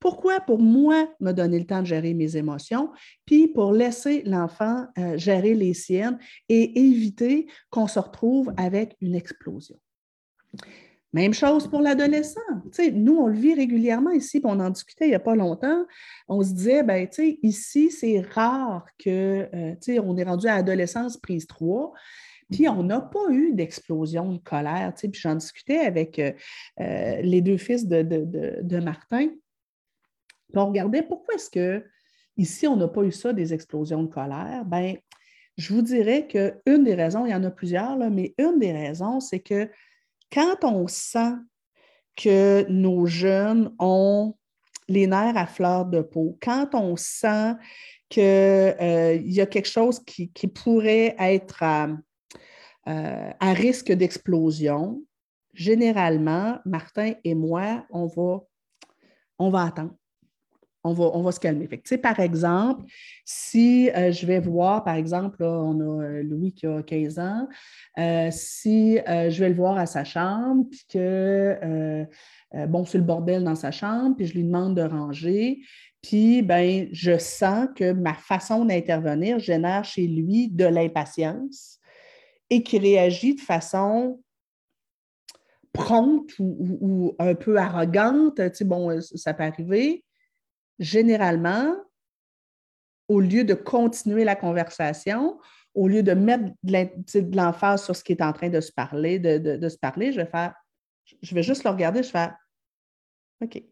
[0.00, 0.40] Pourquoi?
[0.40, 2.90] Pour moi, me donner le temps de gérer mes émotions,
[3.26, 9.14] puis pour laisser l'enfant euh, gérer les siennes et éviter qu'on se retrouve avec une
[9.14, 9.78] explosion.
[11.12, 12.40] Même chose pour l'adolescent.
[12.92, 15.84] nous, on le vit régulièrement ici, puis on en discutait il n'y a pas longtemps.
[16.28, 17.08] On se disait, ben,
[17.42, 21.92] ici, c'est rare que, euh, on est rendu à l'adolescence prise 3,
[22.52, 24.92] puis on n'a pas eu d'explosion de colère.
[24.96, 29.30] Puis j'en discutais avec euh, les deux fils de Martin
[30.58, 31.84] on regardait pourquoi est-ce que
[32.36, 34.64] ici, on n'a pas eu ça, des explosions de colère?
[34.64, 34.94] Bien,
[35.56, 38.72] je vous dirais qu'une des raisons, il y en a plusieurs, là, mais une des
[38.72, 39.68] raisons, c'est que
[40.32, 41.34] quand on sent
[42.16, 44.34] que nos jeunes ont
[44.88, 47.54] les nerfs à fleur de peau, quand on sent
[48.08, 51.88] qu'il euh, y a quelque chose qui, pourrait être à,
[52.88, 55.02] euh, à risque d'explosion,
[55.54, 58.06] généralement, Martin et moi, on
[59.50, 59.94] va attendre
[60.82, 61.68] on va, on va se calmer.
[62.02, 62.84] par exemple,
[63.24, 67.48] si euh, je vais voir, par exemple, on a euh, Louis qui a 15 ans,
[67.98, 72.06] euh, si je vais le voir à sa chambre, puis que,
[72.66, 75.60] bon, c'est le bordel dans sa chambre, puis je lui demande de ranger,
[76.02, 81.78] puis, ben, je sens que ma façon d'intervenir génère chez lui de l'impatience
[82.48, 84.18] et qu'il réagit de façon
[85.74, 88.36] prompte ou, ou, un peu arrogante.
[88.36, 90.04] Tu sais, bon, ça peut arriver
[90.80, 91.76] généralement,
[93.06, 95.38] au lieu de continuer la conversation,
[95.74, 99.18] au lieu de mettre de l'emphase sur ce qui est en train de se parler,
[99.18, 100.54] de, se parler, je vais faire,
[101.22, 102.36] je vais juste le regarder, je vais faire
[103.42, 103.62] OK.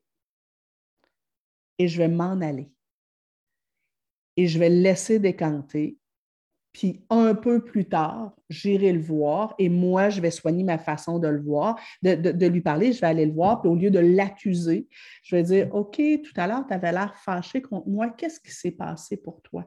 [1.78, 2.70] Et je vais m'en aller.
[4.36, 5.98] Et je vais laisser décanter
[6.72, 11.18] puis un peu plus tard, j'irai le voir et moi, je vais soigner ma façon
[11.18, 13.98] de le voir, de, lui parler, je vais aller le voir, puis au lieu de
[13.98, 14.86] l'accuser,
[15.22, 18.52] je vais dire, OK, tout à l'heure, tu avais l'air fâché contre moi, qu'est-ce qui
[18.52, 19.64] s'est passé pour toi?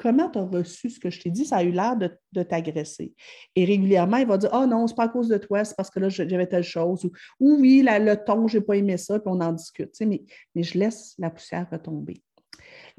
[0.00, 1.44] comment tu as reçu ce que je t'ai dit?
[1.44, 3.12] Ça a eu l'air de, t'agresser.
[3.54, 5.76] Et régulièrement, il va dire Ah oh non, c'est pas à cause de toi, c'est
[5.76, 7.04] parce que là, j'avais telle chose.
[7.38, 9.94] Ou, oui, le ton, je n'ai pas aimé ça, puis on en discute.
[10.00, 10.22] mais,
[10.54, 12.22] mais je laisse la poussière retomber.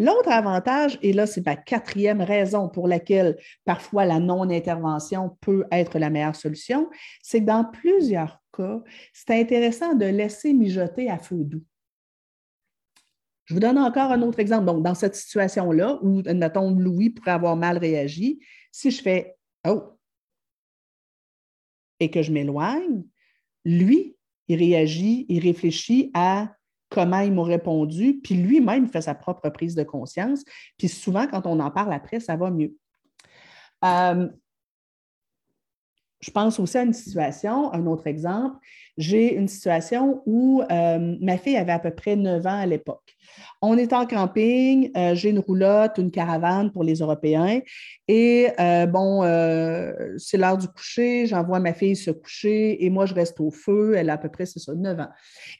[0.01, 5.99] L'autre avantage, et là, c'est ma quatrième raison pour laquelle parfois la non-intervention peut être
[5.99, 6.89] la meilleure solution,
[7.21, 8.81] c'est que dans plusieurs cas,
[9.13, 11.63] c'est intéressant de laisser mijoter à feu doux.
[13.45, 14.65] Je vous donne encore un autre exemple.
[14.65, 18.39] Donc, dans cette situation-là, où, admettons, Louis pourrait avoir mal réagi,
[18.71, 19.35] si je fais
[19.67, 19.99] Oh
[21.99, 23.03] et que je m'éloigne,
[23.65, 26.55] lui, il réagit, il réfléchit à
[26.91, 30.43] comment ils m'ont répondu, puis lui-même fait sa propre prise de conscience.
[30.77, 32.75] Puis souvent, quand on en parle après, ça va mieux.
[33.83, 34.27] Euh,
[36.21, 38.57] je pense aussi à une situation, un autre exemple.
[38.97, 43.15] J'ai une situation où euh, ma fille avait à peu près 9 ans à l'époque.
[43.61, 47.61] On est en camping, euh, j'ai une roulotte, une caravane pour les Européens.
[48.07, 49.21] Et euh, bon,
[50.17, 53.95] c'est l'heure du coucher, j'envoie ma fille se coucher et moi, je reste au feu.
[53.95, 55.09] Elle a à peu près, c'est ça, 9 ans.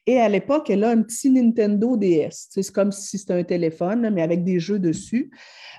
[0.06, 2.50] Et à l'époque, elle a un petit Nintendo DS.
[2.52, 5.32] C'est comme si c'était un téléphone, mais avec des jeux dessus.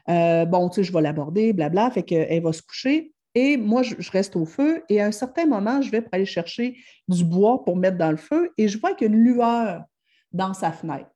[0.08, 1.90] bon, tu sais, je vais l'aborder, blabla.
[1.92, 3.12] Fait qu'elle va se coucher.
[3.34, 6.76] Et moi, je, reste au feu et à un certain moment, je vais aller chercher
[7.08, 9.84] du bois pour mettre dans le feu et je vois qu'il y a une lueur
[10.32, 11.10] dans sa fenêtre.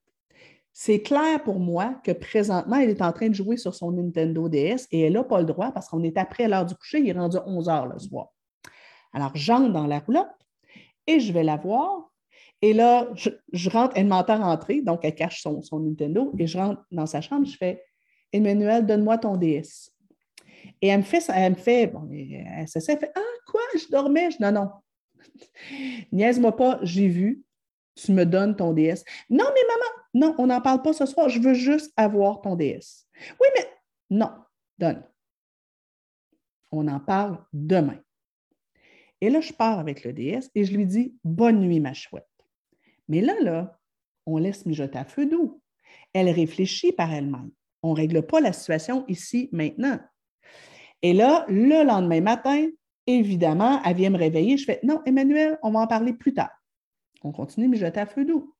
[0.72, 4.48] C'est clair pour moi que présentement, elle est en train de jouer sur son Nintendo
[4.48, 7.08] DS et elle n'a pas le droit parce qu'on est après l'heure du coucher, il
[7.08, 8.28] est rendu 11 heures le soir.
[9.12, 10.26] Alors, j'entre dans la roulotte
[11.06, 12.10] et je vais la voir.
[12.62, 16.56] Et là, je, rentre, elle m'entend rentrer, donc elle cache son, son Nintendo et je
[16.56, 17.82] rentre dans sa chambre, je fais
[18.32, 19.95] Emmanuel, donne-moi ton DS.
[20.82, 24.30] Et elle me fait, elle me fait, bon, elle se fait, ah, quoi, je dormais?
[24.30, 24.70] Je, non, non.
[26.12, 27.42] Niaise-moi pas, j'ai vu,
[27.94, 29.02] tu me donnes ton DS.
[29.30, 32.56] Non, mais maman, non, on n'en parle pas ce soir, je veux juste avoir ton
[32.56, 33.06] DS.
[33.40, 33.66] Oui, mais
[34.10, 34.30] non,
[34.78, 35.02] donne.
[36.70, 37.98] On en parle demain.
[39.20, 42.28] Et là, je pars avec le DS et je lui dis Bonne nuit, ma chouette.
[43.08, 43.78] Mais là, là,
[44.26, 45.62] on laisse mijoter à feu doux.
[46.12, 47.50] Elle réfléchit par elle-même.
[47.82, 49.98] On ne règle pas la situation ici, maintenant.
[51.02, 52.66] Et là, le lendemain matin,
[53.06, 54.56] évidemment, elle vient me réveiller.
[54.56, 56.50] Je fais Non, Emmanuel, on va en parler plus tard.
[57.22, 58.54] On continue mais jeter à feu doux.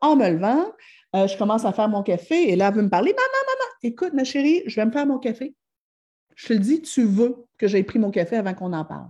[0.00, 0.72] En me levant,
[1.14, 3.70] euh, je commence à faire mon café et là, elle veut me parler Maman, maman,
[3.82, 5.54] écoute, ma chérie, je vais me faire mon café.
[6.34, 9.08] Je te le dis, tu veux que j'aie pris mon café avant qu'on en parle.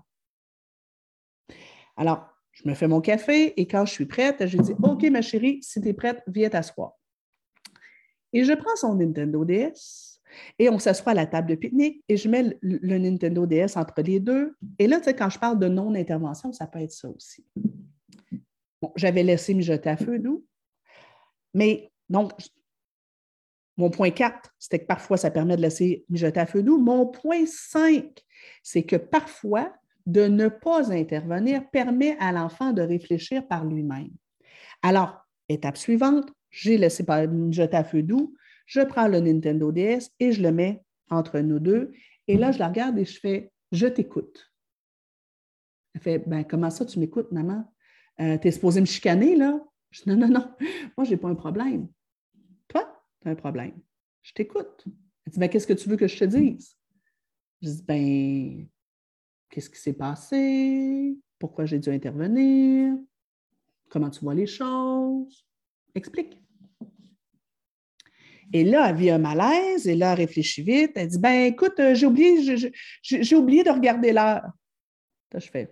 [1.97, 5.23] Alors, je me fais mon café et quand je suis prête, je dis OK, ma
[5.23, 6.93] chérie, si tu es prête, viens t'asseoir.
[8.33, 10.16] Et je prends son Nintendo DS
[10.59, 14.03] et on s'assoit à la table de pique-nique et je mets le, Nintendo DS entre
[14.03, 14.57] les deux.
[14.79, 17.45] Et là, tu sais, quand je parle de non-intervention, ça peut être ça aussi.
[18.97, 20.45] J'avais laissé me jeter à feu doux.
[21.55, 22.33] Mais donc,
[23.77, 26.79] mon point 4, c'était que parfois, ça permet de laisser jeter à feu doux.
[26.79, 28.05] Mon point 5,
[28.63, 29.73] c'est que parfois,
[30.07, 34.11] de ne pas intervenir permet à l'enfant de réfléchir par lui-même.
[34.83, 37.05] Alors, étape suivante, j'ai laissé
[37.51, 38.35] jeter à feu doux
[38.67, 41.93] je prends le Nintendo DS et je le mets entre nous deux.
[42.29, 44.53] Et là, je la regarde et je fais Je t'écoute.
[45.95, 47.73] Elle fait ben, Comment ça, tu m'écoutes, maman?
[48.21, 49.61] Euh, Tu es supposée me chicaner, là
[49.91, 50.51] Je dis Non, non, non,
[50.97, 51.89] moi, je n'ai pas un problème.
[52.69, 53.81] Toi, tu as un problème.
[54.23, 54.85] Je t'écoute.
[55.25, 56.77] Elle dit ben, Qu'est-ce que tu veux que je te dise
[57.63, 58.69] Je dis Ben,
[59.49, 61.17] qu'est-ce qui s'est passé?
[61.39, 62.95] Pourquoi j'ai dû intervenir?
[63.89, 65.47] Comment tu vois les choses
[65.95, 66.46] Explique.
[68.53, 70.93] Et là, elle vit un malaise, et là, elle réfléchit vite.
[70.95, 72.73] Elle dit Ben, écoute, euh, j'ai oublié,
[73.03, 74.51] j'ai oublié de regarder l'heure.
[75.35, 75.71] je fais.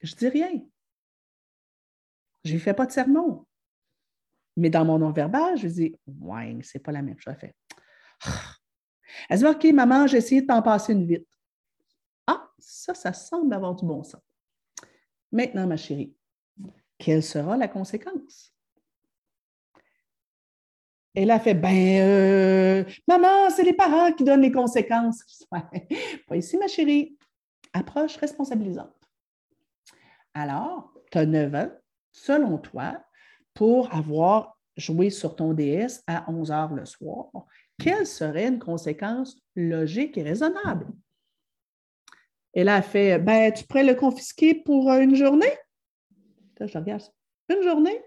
[0.00, 0.52] Je dis rien.
[2.44, 3.44] Je ne lui fais pas de sermon.
[4.56, 7.34] Mais dans mon non-verbal, je lui dis Ouais, mais ce n'est pas la même chose.
[7.38, 7.54] Fait.
[9.28, 11.28] Elle dit OK, maman, j'ai essayé de t'en passer une vite.
[12.26, 14.22] Ah, ça, ça semble avoir du bon sens.
[15.30, 16.14] Maintenant, ma chérie,
[16.98, 18.52] quelle sera la conséquence?
[21.14, 25.46] Elle fait Ben, euh, maman, c'est les parents qui donnent les conséquences.
[26.28, 27.16] Pas ici, ma chérie.
[27.72, 28.94] Approche responsabilisante.
[30.34, 31.70] Alors, tu as 9 ans,
[32.12, 33.02] selon toi,
[33.54, 37.26] pour avoir joué sur ton DS à 11 heures le soir.
[37.82, 40.86] Quelle serait une conséquence logique et raisonnable?
[42.52, 45.52] Elle fait Ben, tu pourrais le confisquer pour une journée?
[46.66, 47.02] Je regarde.
[47.48, 48.02] Une journée?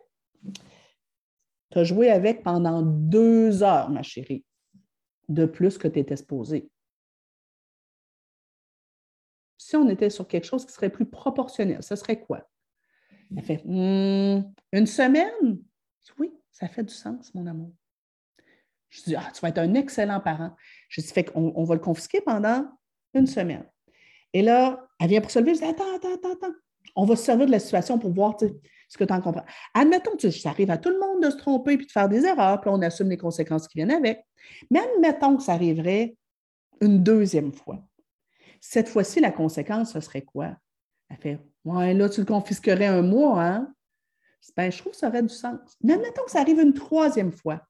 [1.72, 4.44] Tu as joué avec pendant deux heures, ma chérie,
[5.30, 6.70] de plus que tu étais supposé.
[9.58, 12.50] Si on était sur quelque chose qui serait plus proportionnel, ce serait quoi?
[13.36, 15.62] Elle fait hmm, une semaine?
[16.20, 17.72] Oui, Ça fait du sens, mon amour.
[18.90, 20.54] Je dis, ah, tu vas être un excellent parent.
[20.90, 22.70] Je dis, fait qu'on on va le confisquer pendant
[23.14, 23.66] une semaine.
[24.34, 26.56] Et là, elle vient pour se lever, je dis, attends, attends, attends, attends.
[26.96, 29.46] On va se servir de la situation pour voir ce que tu en comprends.
[29.74, 32.26] Admettons que ça arrive à tout le monde de se tromper et de faire des
[32.26, 34.26] erreurs, puis on assume les conséquences qui viennent avec.
[34.70, 36.16] Mais admettons que ça arriverait
[36.82, 37.80] une deuxième fois.
[38.60, 40.56] Cette fois-ci, la conséquence, ce serait quoi?
[41.10, 43.74] Elle fait Ouais, là, tu le confisquerais un mois, hein?
[44.58, 45.60] Ben, je trouve que ça aurait du sens.
[45.84, 47.62] Mais admettons que ça arrive une troisième fois.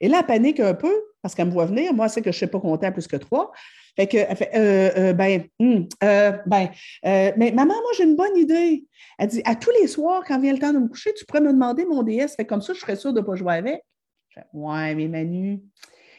[0.00, 0.94] Et là, panique un peu
[1.24, 1.94] parce qu'elle me voit venir.
[1.94, 3.50] Moi, c'est que je ne sais pas compter plus que trois.
[3.96, 6.68] Fait que, elle fait, euh, euh, ben, hmm, euh, ben,
[7.02, 8.84] mais maman, moi, j'ai une bonne idée.
[9.18, 11.40] Elle dit, à tous les soirs, quand vient le temps de me coucher, tu pourrais
[11.40, 12.36] me demander mon DS.
[12.36, 13.80] Fait comme ça, je serais sûre de ne pas jouer avec.
[14.28, 15.62] Je fais, ouais, mais Manu,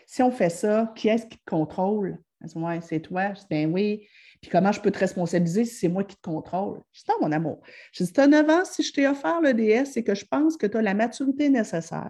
[0.07, 2.17] si on fait ça, qui est-ce qui te contrôle?
[2.41, 3.35] Elle dit, ouais, c'est toi.
[3.35, 4.07] Je dis, ben oui.
[4.41, 6.81] Puis comment je peux te responsabiliser si c'est moi qui te contrôle?
[6.93, 7.61] Je dis, non, mon amour.
[7.91, 10.25] Je dis, tu as 9 ans, si je t'ai offert le DS, c'est que je
[10.25, 12.09] pense que tu as la maturité nécessaire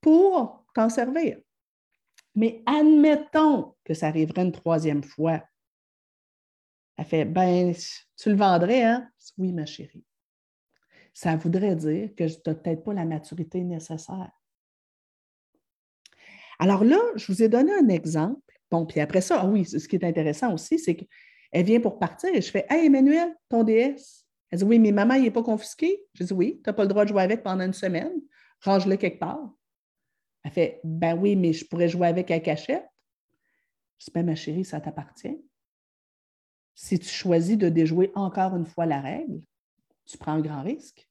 [0.00, 1.38] pour t'en servir.
[2.34, 5.42] Mais admettons que ça arriverait une troisième fois.
[6.96, 7.74] Elle fait Ben,
[8.16, 9.08] tu le vendrais, hein?
[9.38, 10.04] Oui, ma chérie.
[11.14, 14.30] Ça voudrait dire que tu n'as peut-être pas la maturité nécessaire.
[16.58, 18.40] Alors là, je vous ai donné un exemple.
[18.70, 21.98] Bon, puis après ça, ah oui, ce qui est intéressant aussi, c'est qu'elle vient pour
[21.98, 24.24] partir et je fais Hey, Emmanuel, ton DS.
[24.50, 26.02] Elle dit Oui, mais maman, il n'est pas confisqué?
[26.14, 28.12] Je dis Oui, tu n'as pas le droit de jouer avec pendant une semaine.
[28.62, 29.50] Range-le quelque part.
[30.44, 32.86] Elle fait Ben oui, mais je pourrais jouer avec à cachette.
[33.98, 35.40] Je dis Ben, ma chérie, ça t'appartient.
[36.74, 39.40] Si tu choisis de déjouer encore une fois la règle,
[40.06, 41.08] tu prends un grand risque.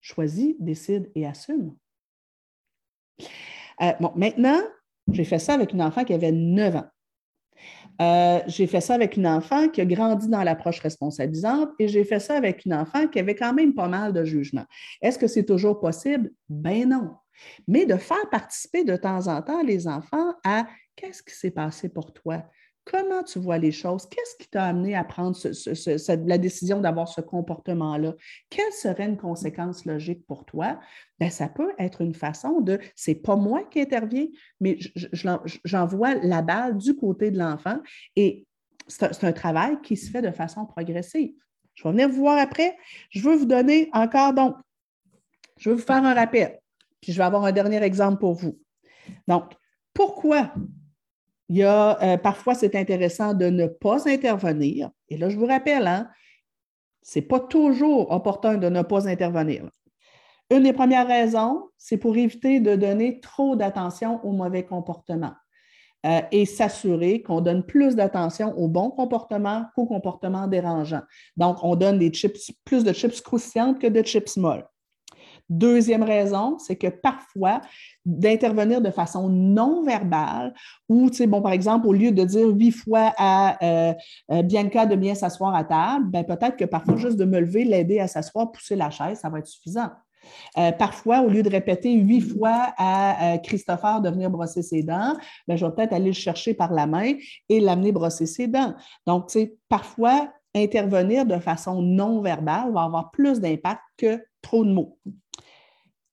[0.00, 1.76] Choisis, décide et assume.
[3.80, 4.60] Euh, bon, maintenant,
[5.10, 6.88] j'ai fait ça avec une enfant qui avait 9 ans.
[8.00, 12.04] Euh, j'ai fait ça avec une enfant qui a grandi dans l'approche responsabilisante et j'ai
[12.04, 14.64] fait ça avec une enfant qui avait quand même pas mal de jugement.
[15.02, 16.32] Est-ce que c'est toujours possible?
[16.48, 17.16] Ben non
[17.66, 20.66] mais de faire participer de temps en temps les enfants à
[20.96, 22.42] qu'est-ce qui s'est passé pour toi?
[22.84, 24.06] Comment tu vois les choses?
[24.08, 25.38] Qu'est-ce qui t'a amené à prendre
[26.26, 28.14] la décision d'avoir ce comportement-là?
[28.50, 30.80] Quelle serait une conséquence logique pour toi?
[31.20, 34.26] Bien, ça peut être une façon de, c'est pas moi qui interviens,
[34.60, 34.78] mais
[35.64, 37.78] j'envoie la balle du côté de l'enfant
[38.16, 38.46] et
[38.88, 41.34] c'est un travail qui se fait de façon progressive.
[41.74, 42.76] Je vais venir vous voir après.
[43.10, 44.56] Je veux vous donner encore donc,
[45.56, 46.58] je veux vous faire un rappel.
[47.02, 48.58] Puis je vais avoir un dernier exemple pour vous.
[49.28, 49.52] Donc,
[49.92, 50.54] pourquoi
[51.48, 54.90] il y a euh, parfois c'est intéressant de ne pas intervenir?
[55.08, 56.08] Et là, je vous rappelle, hein,
[57.02, 59.68] ce n'est pas toujours opportun de ne pas intervenir.
[60.50, 65.32] Une des premières raisons, c'est pour éviter de donner trop d'attention au mauvais comportement
[66.06, 71.02] euh, et s'assurer qu'on donne plus d'attention au bon comportement qu'au comportement dérangeant.
[71.36, 74.66] Donc, on donne des chips, plus de chips croustillantes que de chips molles.
[75.48, 77.60] Deuxième raison, c'est que parfois,
[78.04, 80.54] d'intervenir de façon non verbale
[80.88, 83.94] ou, tu sais, bon, par exemple, au lieu de dire huit fois à euh,
[84.30, 87.64] euh, Bianca de bien s'asseoir à table, ben, peut-être que parfois, juste de me lever,
[87.64, 89.90] l'aider à s'asseoir, pousser la chaise, ça va être suffisant.
[90.56, 95.16] Euh, parfois, au lieu de répéter huit fois à Christopher de venir brosser ses dents,
[95.48, 97.14] ben, je vais peut-être aller le chercher par la main
[97.48, 98.74] et l'amener brosser ses dents.
[99.06, 99.36] Donc,
[99.68, 104.98] parfois, intervenir de façon non verbale va avoir plus d'impact que trop de mots.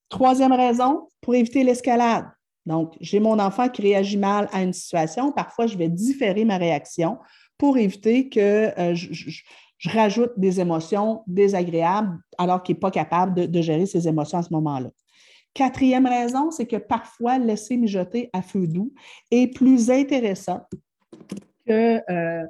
[0.10, 2.26] Troisième raison, pour éviter l'escalade.
[2.66, 5.32] Donc, j'ai mon enfant qui réagit mal à une situation.
[5.32, 7.18] Parfois, je vais différer ma réaction
[7.58, 9.42] pour éviter que euh, je,
[9.86, 14.54] rajoute des émotions désagréables alors qu'il n'est pas capable de, gérer ses émotions à ce
[14.54, 14.90] moment-là.
[15.54, 18.94] Quatrième raison, c'est que parfois, laisser mijoter à feu doux
[19.32, 20.62] est plus intéressant
[21.66, 22.46] que euh,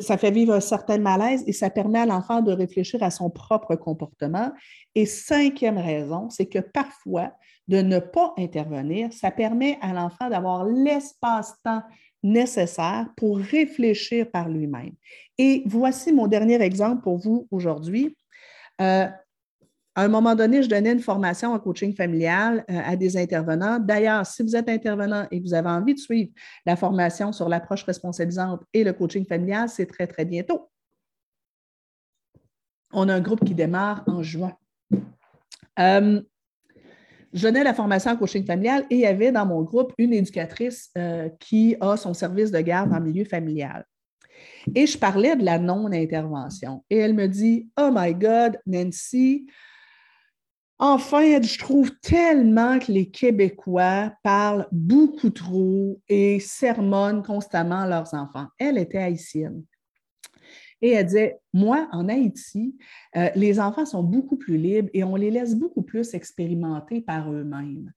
[0.00, 3.30] ça fait vivre un certain malaise et ça permet à l'enfant de réfléchir à son
[3.30, 4.52] propre comportement.
[4.94, 7.32] Et cinquième raison, c'est que parfois,
[7.68, 11.82] de ne pas intervenir, ça permet à l'enfant d'avoir l'espace-temps
[12.22, 14.92] nécessaire pour réfléchir par lui-même.
[15.38, 18.16] Et voici mon dernier exemple pour vous aujourd'hui.
[18.80, 19.06] Euh,
[19.96, 23.78] à un moment donné, je donnais une formation en coaching familial euh, à des intervenants.
[23.78, 26.30] D'ailleurs, si vous êtes intervenant et que vous avez envie de suivre
[26.66, 30.68] la formation sur l'approche responsabilisante et le coaching familial, c'est très, très bientôt.
[32.92, 34.52] On a un groupe qui démarre en juin.
[35.78, 36.20] Euh,
[37.32, 40.12] je donnais la formation en coaching familial et il y avait dans mon groupe une
[40.12, 43.86] éducatrice euh, qui a son service de garde en milieu familial.
[44.74, 46.84] Et je parlais de la non-intervention.
[46.90, 49.46] Et elle me dit Oh my God, Nancy,
[50.78, 58.46] Enfin, je trouve tellement que les Québécois parlent beaucoup trop et sermonnent constamment leurs enfants.
[58.58, 59.64] Elle était haïtienne.
[60.82, 62.76] Et elle disait, moi, en Haïti,
[63.16, 67.32] euh, les enfants sont beaucoup plus libres et on les laisse beaucoup plus expérimenter par
[67.32, 67.90] eux-mêmes.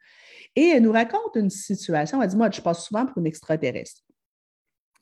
[0.55, 4.01] Et elle nous raconte une situation, elle dit, moi, je passe souvent pour une extraterrestre.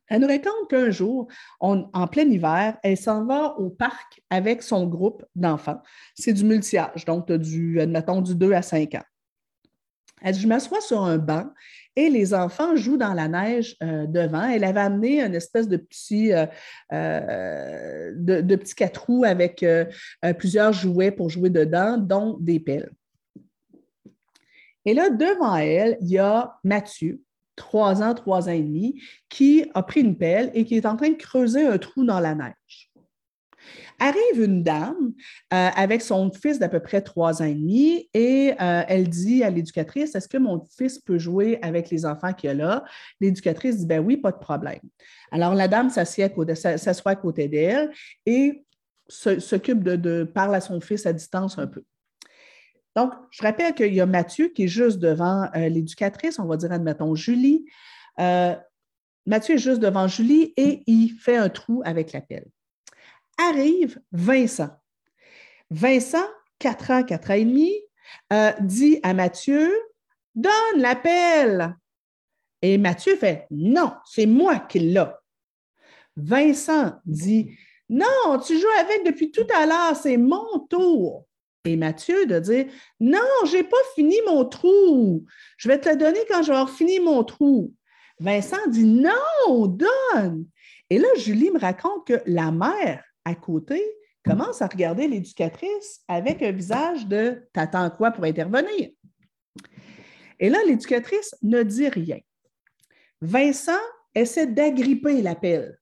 [0.09, 1.27] Elle nous raconte qu'un jour,
[1.59, 5.81] en plein hiver, elle s'en va au parc avec son groupe d'enfants.
[6.15, 9.03] C'est du multi-âge, donc du, admettons, du 2 à 5 ans.
[10.21, 11.45] Elle dit, je m'assois sur un banc
[11.95, 14.47] et les enfants jouent dans la neige euh, devant.
[14.47, 16.45] Elle avait amené une espèce de petit, euh,
[16.91, 19.65] euh, de, petit quatre roues avec
[20.37, 22.91] plusieurs jouets pour jouer dedans, dont des pelles.
[24.85, 27.21] Et là, devant elle, il y a Mathieu,
[27.57, 30.95] trois ans, trois ans et demi, qui a pris une pelle et qui est en
[30.95, 32.89] train de creuser un trou dans la neige.
[33.99, 35.13] Arrive une dame
[35.53, 39.43] euh, avec son fils d'à peu près trois ans et demi et euh, elle dit
[39.43, 42.85] à l'éducatrice Est-ce que mon fils peut jouer avec les enfants qu'il y a là?
[43.19, 44.79] L'éducatrice dit Ben oui, pas de problème.
[45.31, 47.91] Alors la dame s'assoit à côté d'elle
[48.25, 48.63] et
[49.07, 51.83] s'occupe de, de parler à son fils à distance un peu.
[52.97, 56.57] Donc, je rappelle qu'il y a Mathieu qui est juste devant euh, l'éducatrice, on va
[56.57, 57.65] dire, admettons, Julie.
[58.17, 62.47] Mathieu est juste devant Julie et il fait un trou avec la pelle
[63.37, 64.69] arrive Vincent.
[65.69, 66.25] Vincent,
[66.59, 67.73] 4 ans, 4 ans et demi,
[68.33, 69.71] euh, dit à Mathieu
[70.35, 71.75] Donne l'appel.
[72.61, 75.05] Et Mathieu fait Non, c'est moi qui l'ai.
[76.15, 77.57] Vincent dit
[77.89, 81.26] Non, tu joues avec depuis tout à l'heure, c'est mon tour.
[81.67, 82.65] Et Mathieu de dire
[83.01, 85.25] Non, je n'ai pas fini mon trou.
[85.57, 87.73] Je vais te le donner quand avoir fini mon trou.
[88.21, 90.45] Vincent dit Non, donne.
[90.89, 93.83] Et là, Julie me raconte que la mère à côté
[94.25, 98.91] commence à regarder l'éducatrice avec un visage de T'attends quoi pour intervenir?
[100.39, 102.19] Et là, l'éducatrice ne dit rien.
[103.21, 103.73] Vincent
[104.15, 105.77] essaie d'agripper l'appel.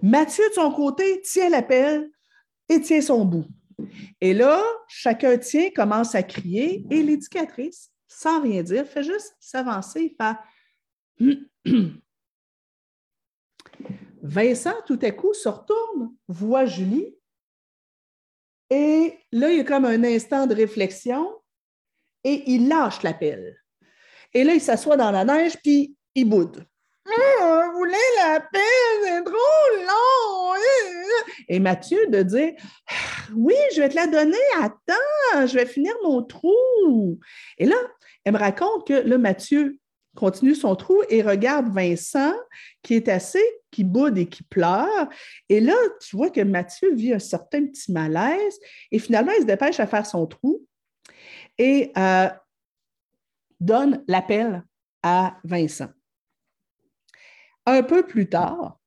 [0.00, 2.08] Mathieu, de son côté, tient l'appel
[2.68, 3.46] et tient son bout.
[4.20, 10.16] Et là, chacun tient, commence à crier et l'éducatrice, sans rien dire, fait juste s'avancer,
[10.18, 10.36] fait
[14.22, 17.16] Vincent, tout à coup, se retourne, voit Julie,
[18.70, 21.40] et là, il y a comme un instant de réflexion,
[22.24, 23.56] et il lâche la pelle.
[24.34, 26.66] Et là, il s'assoit dans la neige, puis il boude.
[27.06, 28.60] Ah, vous la pelle,
[29.04, 30.54] c'est trop long.
[31.48, 32.54] Et Mathieu de dire
[33.34, 37.18] Oui, je vais te la donner, attends, je vais finir mon trou.
[37.58, 37.76] Et là,
[38.24, 39.78] elle me raconte que là, Mathieu
[40.16, 42.34] continue son trou et regarde Vincent
[42.82, 43.38] qui est assis,
[43.70, 45.08] qui boude et qui pleure.
[45.48, 48.58] Et là, tu vois que Mathieu vit un certain petit malaise
[48.90, 50.66] et finalement, il se dépêche à faire son trou
[51.58, 52.28] et euh,
[53.60, 54.64] donne l'appel
[55.02, 55.90] à Vincent.
[57.66, 58.78] Un peu plus tard,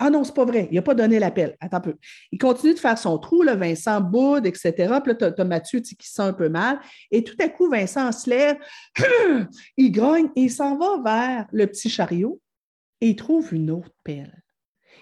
[0.00, 1.56] ah non, c'est pas vrai, il n'a pas donné l'appel.
[1.60, 1.94] Attends peu.
[2.30, 4.72] Il continue de faire son trou, Vincent boude, etc.
[4.74, 6.80] Puis là, tu as, Mathieu qui sent un peu mal.
[7.10, 8.56] Et tout à coup, Vincent se lève,
[9.76, 12.40] il grogne et il s'en va vers le petit chariot
[13.00, 14.42] et il trouve une autre pelle.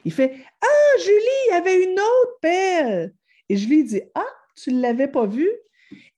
[0.04, 3.14] Il fait Ah, Julie, il y avait une autre pelle.
[3.48, 4.24] Et Julie dit Ah,
[4.56, 5.52] tu ne l'avais pas vue?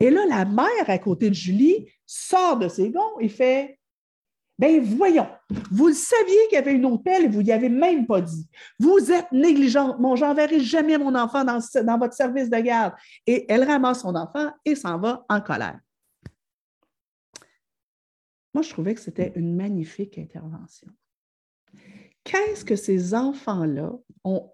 [0.01, 3.78] Et là, la mère à côté de Julie sort de ses gonds et fait
[4.59, 5.29] ben voyons,
[5.71, 8.49] vous le saviez qu'il y avait une pelle et vous n'y avez même pas dit.
[8.81, 10.01] Vous êtes négligente.
[10.01, 12.93] Mon, j'enverrai jamais mon enfant dans votre service de garde.
[13.27, 15.79] Et elle ramasse son enfant et s'en va en colère.
[18.53, 20.89] Moi, je trouvais que c'était une magnifique intervention.
[22.25, 23.93] Qu'est-ce que ces enfants-là
[24.25, 24.51] ont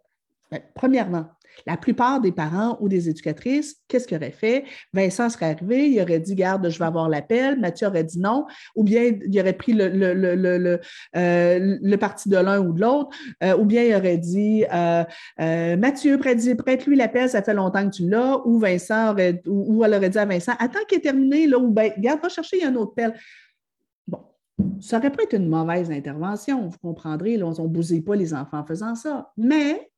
[0.54, 1.26] ben, premièrement,
[1.66, 4.64] la plupart des parents ou des éducatrices, qu'est-ce qu'ils auraient fait?
[4.92, 7.58] Vincent serait arrivé, il aurait dit Garde, je vais avoir l'appel.
[7.58, 8.46] Mathieu aurait dit non.
[8.76, 10.80] Ou bien il aurait pris le, le,
[11.16, 13.16] euh, parti de l'un ou de l'autre.
[13.42, 15.04] Euh, ou bien il aurait dit euh,
[15.76, 18.40] Mathieu, prête-lui l'appel, ça fait longtemps que tu l'as.
[18.46, 21.70] Ou Vincent aurait, ou, elle aurait dit à Vincent Attends qu'il est terminé, là, ou
[21.70, 23.14] bien, garde, va chercher, il y a un autre appel.
[24.06, 24.20] Bon,
[24.80, 28.34] ça aurait pas été une mauvaise intervention, vous comprendrez, là, on ne bousille pas les
[28.34, 29.32] enfants en faisant ça.
[29.36, 29.90] Mais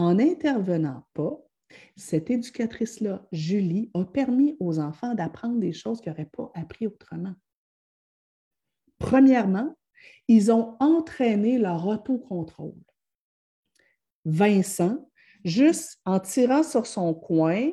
[0.00, 1.38] en n'intervenant pas,
[1.94, 7.34] cette éducatrice-là, Julie, a permis aux enfants d'apprendre des choses qu'ils n'auraient pas appris autrement.
[8.98, 9.76] Premièrement,
[10.26, 12.80] ils ont entraîné leur autocontrôle.
[14.24, 15.06] Vincent,
[15.44, 17.70] juste en tirant sur son coin,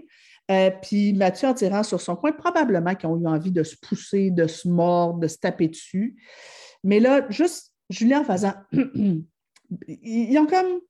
[0.52, 3.78] euh, puis Mathieu en tirant sur son coin, probablement qu'ils ont eu envie de se
[3.78, 6.22] pousser, de se mordre, de se taper dessus.
[6.84, 8.54] Mais là, juste Julie en faisant
[9.88, 10.82] ils ont comme.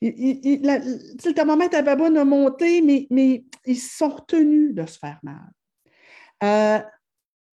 [0.00, 5.50] le thermomètre avait beau de monter, mais, ils sont retenus de se faire mal.
[6.42, 6.80] Euh,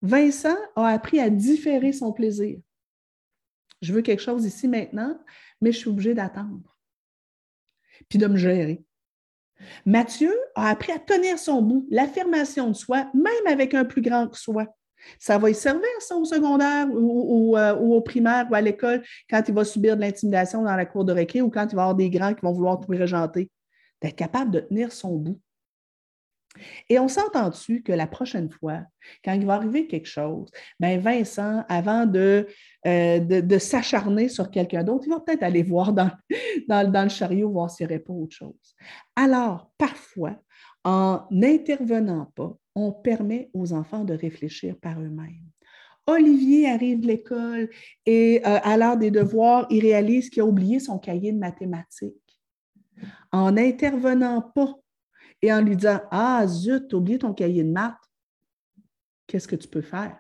[0.01, 2.59] Vincent a appris à différer son plaisir.
[3.81, 5.19] Je veux quelque chose ici maintenant,
[5.61, 6.77] mais je suis obligée d'attendre.
[8.07, 8.83] puis de me gérer.
[9.85, 14.29] Mathieu a appris à tenir son bout, l'affirmation de soi, même avec un plus grand
[14.29, 14.65] que soi.
[15.17, 19.41] Ça va y servir, ça, au secondaire ou, euh, au primaire ou à l'école, quand
[19.47, 21.95] il va subir de l'intimidation dans la cour de récré ou quand il va avoir
[21.95, 23.49] des grands qui vont vouloir tout régenter.
[24.01, 25.39] D'être capable de tenir son bout.
[26.89, 28.81] Et on s'entend dessus que la prochaine fois,
[29.23, 32.47] quand il va arriver quelque chose, ben Vincent, avant de,
[32.87, 36.11] euh, de, s'acharner sur quelqu'un d'autre, il va peut-être aller voir dans,
[36.67, 38.75] dans, le chariot, voir s'il n'y aurait pas autre chose.
[39.15, 40.35] Alors, parfois,
[40.83, 45.49] en n'intervenant pas, on permet aux enfants de réfléchir par eux-mêmes.
[46.07, 47.69] Olivier arrive de l'école
[48.05, 52.15] et euh, à l'heure des devoirs, il réalise qu'il a oublié son cahier de mathématiques.
[53.31, 54.73] En n'intervenant pas
[55.41, 57.95] et en lui disant Ah, zut, tu as oublié ton cahier de maths,
[59.27, 60.19] qu'est-ce que tu peux faire?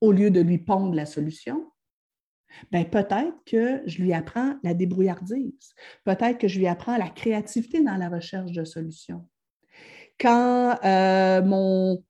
[0.00, 1.70] Au lieu de lui pondre la solution,
[2.70, 5.74] ben peut-être que je lui apprends la débrouillardise.
[6.04, 9.28] Peut-être que je lui apprends la créativité dans la recherche de solutions.
[10.22, 12.04] Quand, euh, mon,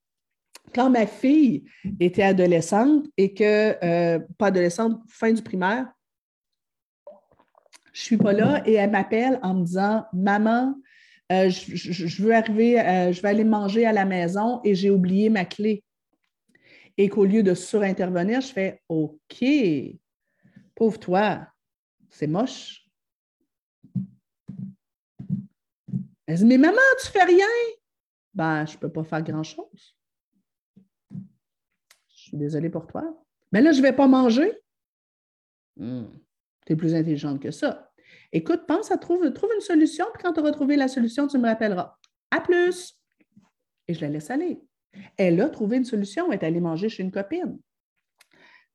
[0.75, 1.65] quand ma fille
[1.99, 5.91] était adolescente et que, euh, pas adolescente, fin du primaire,
[7.95, 10.75] je suis pas là et elle m'appelle en me disant Maman,
[11.33, 12.75] euh, je, veux arriver,
[13.13, 15.83] je vais aller manger à la maison et j'ai oublié ma clé.
[16.99, 19.45] Et qu'au lieu de surintervenir, je fais OK,
[20.75, 21.47] pauvre toi,
[22.11, 22.87] c'est moche.
[26.27, 27.47] Elle dit Mais maman, tu fais rien?
[28.35, 29.97] Ben, je ne peux pas faire grand-chose.
[31.11, 33.05] Je suis désolée pour toi.
[33.53, 34.53] Mais là, je ne vais pas manger.
[35.77, 36.07] Hmm.
[36.67, 37.93] Tu es plus intelligente que ça.
[38.33, 41.39] Écoute, pense à trouver, trouve une solution, puis quand tu auras trouvé la solution, tu
[41.39, 41.97] me rappelleras.
[42.31, 42.99] À plus!
[43.89, 44.63] Et je la laisse aller.
[45.17, 47.59] Elle a trouvé une solution, elle est allée manger chez une copine.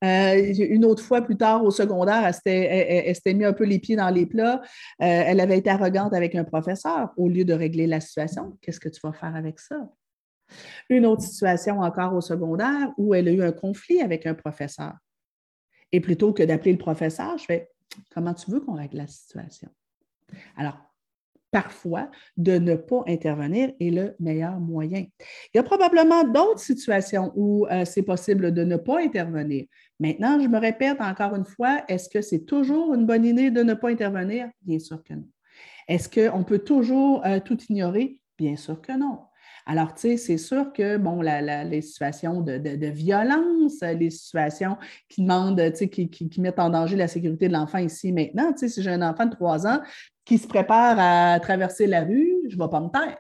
[0.04, 3.96] Euh, une autre fois plus tard au secondaire, elle s'était, mis un peu les pieds
[3.96, 4.62] dans les plats.
[4.62, 7.12] Euh, elle avait été arrogante avec un professeur.
[7.18, 9.90] Au lieu de régler la situation, qu'est-ce que tu vas faire avec ça?
[10.90, 14.94] Une autre situation encore au secondaire où elle a eu un conflit avec un professeur.
[15.92, 17.70] Et plutôt que d'appeler le professeur, je fais
[18.14, 19.70] Comment tu veux qu'on règle la situation?
[20.56, 20.78] Alors,
[21.58, 25.06] parfois, de ne pas intervenir est le meilleur moyen.
[25.52, 29.66] Il y a probablement d'autres situations où euh, c'est possible de ne pas intervenir.
[30.00, 33.64] Maintenant, je me répète encore une fois, est-ce que c'est toujours une bonne idée de
[33.64, 34.50] ne pas intervenir?
[34.62, 35.28] Bien sûr que non.
[35.88, 38.20] Est-ce qu'on peut toujours euh, tout ignorer?
[38.38, 39.22] Bien sûr que non.
[39.66, 44.78] Alors, tu sais, c'est sûr que, bon, les situations de, violence, les situations
[45.10, 48.60] qui demandent, tu sais, qui, mettent en danger la sécurité de l'enfant ici maintenant, tu
[48.60, 49.80] sais, si j'ai un enfant de trois ans
[50.28, 53.18] qui se prépare à traverser la rue, je ne vais pas me taire.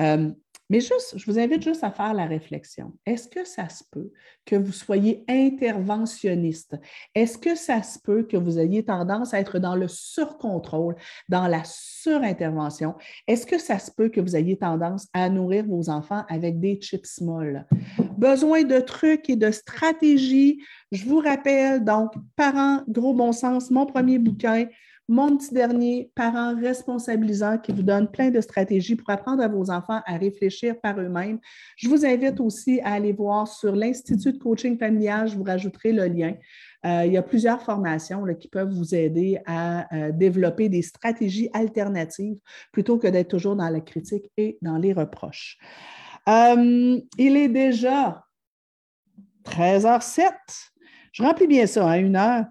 [0.00, 0.30] Euh,
[0.70, 2.94] mais juste, je vous invite juste à faire la réflexion.
[3.04, 4.10] Est-ce que ça se peut
[4.46, 6.76] que vous soyez interventionniste?
[7.14, 10.96] Est-ce que ça se peut que vous ayez tendance à être dans le surcontrôle,
[11.28, 12.94] dans la surintervention?
[13.26, 16.80] Est-ce que ça se peut que vous ayez tendance à nourrir vos enfants avec des
[16.80, 17.66] chips molles?
[18.16, 20.62] Besoin de trucs et de stratégies.
[20.92, 24.66] Je vous rappelle, donc, parents, gros bon sens, mon premier bouquin,
[25.08, 29.70] mon petit dernier, parent responsabilisant, qui vous donne plein de stratégies pour apprendre à vos
[29.70, 31.38] enfants à réfléchir par eux-mêmes.
[31.76, 35.92] Je vous invite aussi à aller voir sur l'Institut de coaching familial, je vous rajouterai
[35.92, 36.34] le lien.
[36.86, 41.50] Euh, il y a plusieurs formations qui peuvent vous aider à euh, développer des stratégies
[41.52, 42.38] alternatives
[42.72, 45.58] plutôt que d'être toujours dans la critique et dans les reproches.
[46.28, 48.24] Euh, il est déjà
[49.44, 50.32] 13h07.
[51.12, 52.44] Je remplis bien ça, à hein, une heure.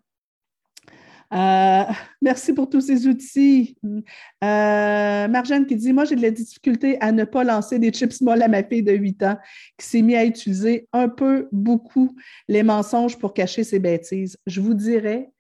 [1.34, 1.84] Euh,
[2.22, 3.76] merci pour tous ces outils.
[3.84, 8.22] Euh, Marjane qui dit Moi, j'ai de la difficulté à ne pas lancer des chips
[8.22, 9.38] molles à ma fille de 8 ans
[9.78, 12.16] qui s'est mise à utiliser un peu, beaucoup
[12.48, 14.38] les mensonges pour cacher ses bêtises.
[14.46, 15.32] Je vous dirais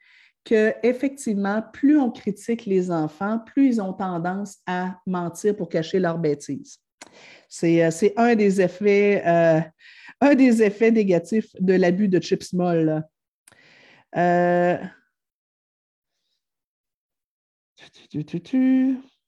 [0.46, 6.00] que effectivement, plus on critique les enfants, plus ils ont tendance à mentir pour cacher
[6.00, 6.80] leurs bêtises.
[7.48, 9.24] C'est, euh, un des effets,
[10.20, 13.04] un des effets négatifs de l'abus de chips molles.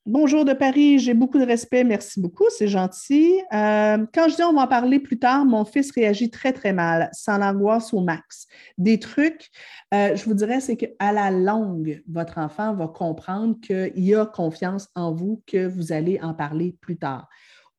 [0.07, 3.41] Bonjour de Paris, j'ai beaucoup de respect, merci beaucoup, c'est gentil.
[3.52, 6.73] Euh, quand je dis on va en parler plus tard, mon fils réagit très, très
[6.73, 8.45] mal, sans l'angoisse au max.
[8.77, 9.49] Des trucs,
[9.95, 14.90] euh, je vous dirais, c'est qu'à la longue, votre enfant va comprendre qu'il a confiance
[14.94, 17.27] en vous, que vous allez en parler plus tard.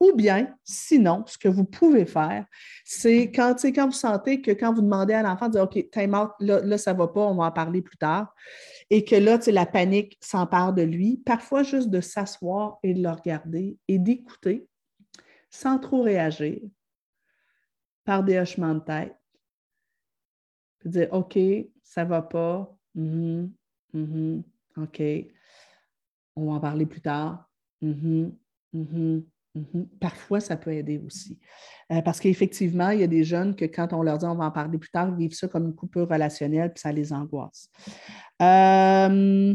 [0.00, 2.44] Ou bien, sinon, ce que vous pouvez faire,
[2.84, 6.14] c'est quand, quand vous sentez que quand vous demandez à l'enfant de dire OK, time
[6.14, 8.34] out, là, là, ça ne va pas, on va en parler plus tard,
[8.90, 13.10] et que là, la panique s'empare de lui, parfois juste de s'asseoir et de le
[13.10, 14.68] regarder et d'écouter
[15.50, 16.60] sans trop réagir
[18.04, 19.16] par des hochements de tête.
[20.78, 21.38] Puis dire OK,
[21.82, 22.76] ça ne va pas.
[22.96, 23.50] Mm-hmm,
[23.94, 24.42] mm-hmm,
[24.76, 25.02] OK.
[26.36, 27.50] on va en parler plus tard.
[27.80, 28.36] Mhm,
[29.56, 29.88] mhm.
[30.00, 31.38] Parfois, ça peut aider aussi.
[31.92, 34.46] Euh, parce qu'effectivement, il y a des jeunes que quand on leur dit on va
[34.46, 37.70] en parler plus tard, vivent ça comme une coupure relationnelle, puis ça les angoisse.
[38.42, 39.54] Euh,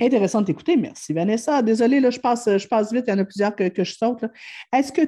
[0.00, 0.76] intéressant de t'écouter.
[0.76, 1.62] Merci, Vanessa.
[1.62, 4.24] Désolée, là, je passe, je passe vite, il y en a plusieurs que, je saute.
[4.72, 5.02] Est-ce que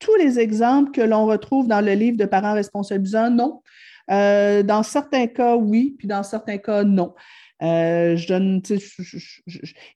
[0.00, 3.62] tous les exemples que l'on retrouve dans le livre de parents responsabilisants, non?
[4.10, 7.14] Euh, dans certains cas, oui, puis dans certains cas, non.
[7.62, 8.60] Euh, je donne,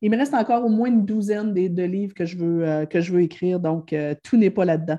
[0.01, 3.01] il me reste encore au moins une douzaine de, livres que je veux, euh, que
[3.01, 4.99] je veux écrire, donc tout n'est pas là-dedans.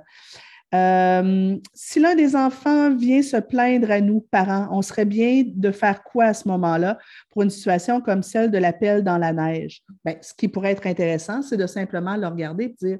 [1.73, 6.03] si l'un des enfants vient se plaindre à nous, parents, on serait bien de faire
[6.03, 6.97] quoi à ce moment-là
[7.29, 9.81] pour une situation comme celle de l'appel dans la neige?
[10.03, 12.99] Bien, ce qui pourrait être intéressant, c'est de simplement le regarder et dire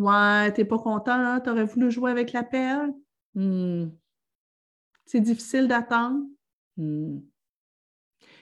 [0.00, 1.40] Ouais, t'es pas content, hein?
[1.40, 2.90] Tu aurais voulu jouer avec la pelle?
[3.34, 3.88] Hmm.
[5.04, 6.24] C'est difficile d'attendre?
[6.78, 7.18] Hmm.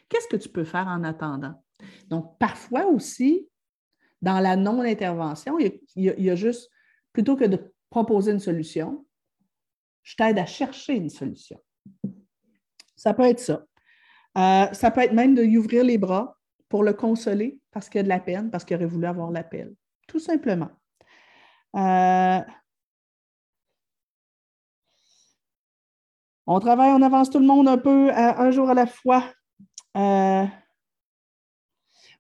[0.09, 1.63] Qu'est-ce que tu peux faire en attendant?
[2.09, 3.49] Donc, parfois aussi,
[4.23, 6.71] dans la non-intervention, il, y a juste,
[7.13, 9.07] plutôt que de proposer une solution,
[10.03, 11.61] je t'aide à chercher une solution.
[12.97, 13.65] Ça peut être ça.
[14.37, 16.37] Euh, ça peut être même de lui ouvrir les bras
[16.69, 19.75] pour le consoler parce qu'il a de la peine, parce qu'il aurait voulu avoir l'appel.
[20.07, 20.71] Tout simplement.
[21.77, 22.41] Euh,
[26.47, 29.25] on travaille, on avance tout le monde un peu, un jour à la fois.
[29.99, 30.45] Euh,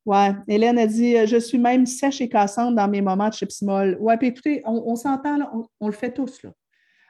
[0.04, 3.62] ouais, Hélène a dit Je suis même sèche et cassante dans mes moments de chips
[3.62, 3.96] molle.
[4.00, 6.42] Ouais, puis écoutez, on, s'entend, on, on, le fait tous.
[6.42, 6.50] Là.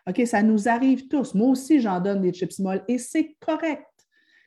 [0.08, 1.34] OK, ça nous arrive tous.
[1.34, 3.84] Moi aussi, j'en donne des chips molles et c'est correct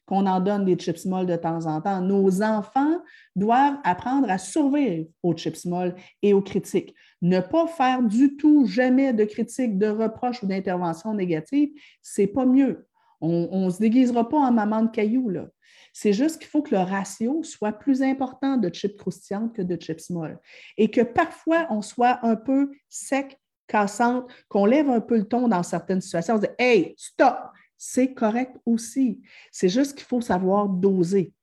[0.05, 2.01] qu'on en donne des chips molles de temps en temps.
[2.01, 2.97] Nos enfants
[3.35, 6.93] doivent apprendre à survivre aux chips molles et aux critiques.
[7.21, 11.69] Ne pas faire du tout, jamais de critiques, de reproches ou d'interventions négatives,
[12.01, 12.87] c'est pas mieux.
[13.21, 15.29] On ne se déguisera pas en maman de cailloux.
[15.29, 15.47] Là.
[15.93, 19.75] C'est juste qu'il faut que le ratio soit plus important de chips croustillantes que de
[19.75, 20.39] chips molles.
[20.77, 23.37] Et que parfois, on soit un peu sec,
[23.67, 26.35] cassante, qu'on lève un peu le ton dans certaines situations.
[26.35, 27.37] On se dit Hey, stop!
[27.83, 29.19] c'est correct aussi.
[29.51, 31.33] C'est juste qu'il faut savoir doser.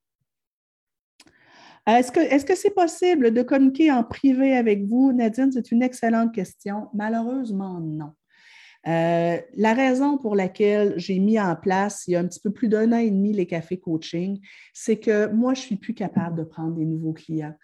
[1.85, 5.51] Est-ce que c'est possible de communiquer en privé avec vous, Nadine?
[5.51, 6.91] C'est une excellente question.
[6.95, 8.13] Malheureusement, non.
[8.87, 12.53] Euh, la raison pour laquelle j'ai mis en place il y a un petit peu
[12.53, 14.41] plus d'un an et demi les cafés coaching,
[14.73, 17.55] c'est que moi, je ne suis plus capable de prendre des nouveaux clients.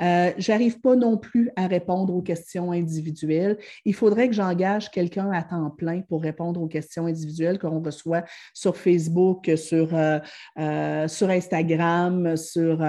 [0.00, 3.58] Euh, je n'arrive pas non plus à répondre aux questions individuelles.
[3.84, 8.24] Il faudrait que j'engage quelqu'un à temps plein pour répondre aux questions individuelles qu'on reçoit
[8.54, 12.84] sur Facebook, sur, euh, sur Instagram, sur,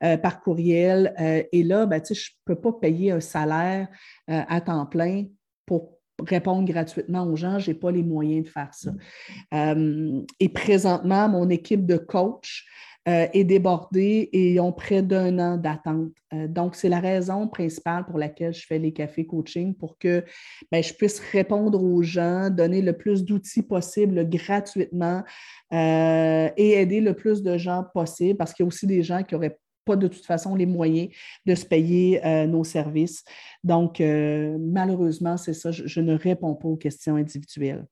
[0.00, 1.14] par courriel.
[1.52, 3.88] et là, ben, je ne peux pas payer un salaire
[4.26, 5.24] à temps plein
[5.64, 8.92] pour répondre gratuitement aux gens, je n'ai pas les moyens de faire ça.
[9.54, 12.66] Euh, et présentement, mon équipe de coach
[13.08, 16.10] euh, est débordée et ils ont près d'un an d'attente.
[16.34, 20.24] Euh, donc, c'est la raison principale pour laquelle je fais les cafés coaching pour que
[20.70, 25.22] ben, je puisse répondre aux gens, donner le plus d'outils possible gratuitement
[25.70, 29.34] et aider le plus de gens possible parce qu'il y a aussi des gens qui
[29.34, 29.58] auraient
[29.88, 31.08] pas de toute façon les moyens
[31.46, 33.24] de se payer euh, nos services.
[33.64, 37.86] Donc, euh, malheureusement, c'est ça, je, ne réponds pas aux questions individuelles.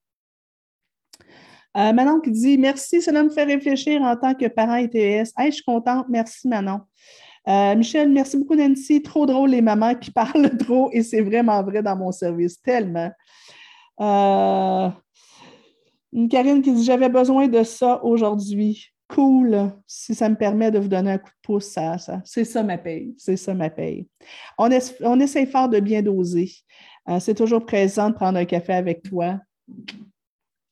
[1.76, 5.32] Euh, Manon qui dit Merci, cela me fait réfléchir en tant que parent ITS.
[5.38, 6.06] je suis contente.
[6.08, 6.80] Merci, Manon.
[7.76, 9.00] Michel, merci beaucoup, Nancy.
[9.02, 13.10] Trop drôle, les mamans qui parlent trop et c'est vraiment vrai dans mon service, tellement.
[16.30, 20.88] Karine qui dit J'avais besoin de ça aujourd'hui cool, si ça me permet de vous
[20.88, 23.14] donner un coup de pouce, ça, c'est ça ma paye.
[23.18, 24.08] C'est ça ma paye.
[24.58, 24.70] On,
[25.20, 26.50] essaie fort de bien doser.
[27.08, 29.40] Euh, c'est toujours présent de prendre un café avec toi.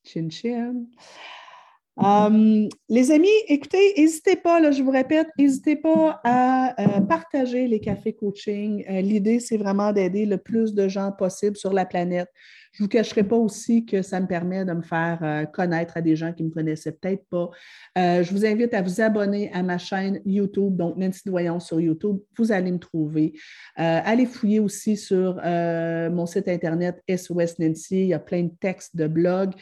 [0.04, 0.28] Chin.
[1.96, 7.78] Um, les amis, écoutez, n'hésitez pas, je vous répète, n'hésitez pas à euh, partager les
[7.78, 8.84] cafés coaching.
[8.90, 12.28] Euh, l'idée, c'est vraiment d'aider le plus de gens possible sur la planète.
[12.74, 15.96] Je ne vous cacherai pas aussi que ça me permet de me faire euh, connaître
[15.96, 17.50] à des gens qui ne me connaissaient peut-être pas.
[17.96, 21.80] Euh, je vous invite à vous abonner à ma chaîne YouTube, donc Nancy Doyon sur
[21.80, 22.18] YouTube.
[22.36, 23.34] Vous allez me trouver.
[23.78, 28.00] Euh, allez fouiller aussi sur mon site Internet SOS Nancy.
[28.00, 29.54] Il y a plein de textes, de blogs.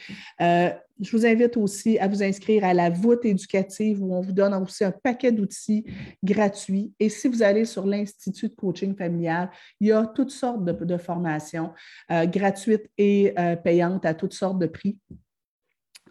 [1.01, 4.53] Je vous invite aussi à vous inscrire à la voûte éducative où on vous donne
[4.53, 5.85] aussi un paquet d'outils
[6.23, 6.93] gratuits.
[6.99, 9.49] Et si vous allez sur l'Institut de coaching familial,
[9.79, 11.71] il y a toutes sortes de, formations
[12.11, 14.97] euh, gratuites et euh, payantes à toutes sortes de prix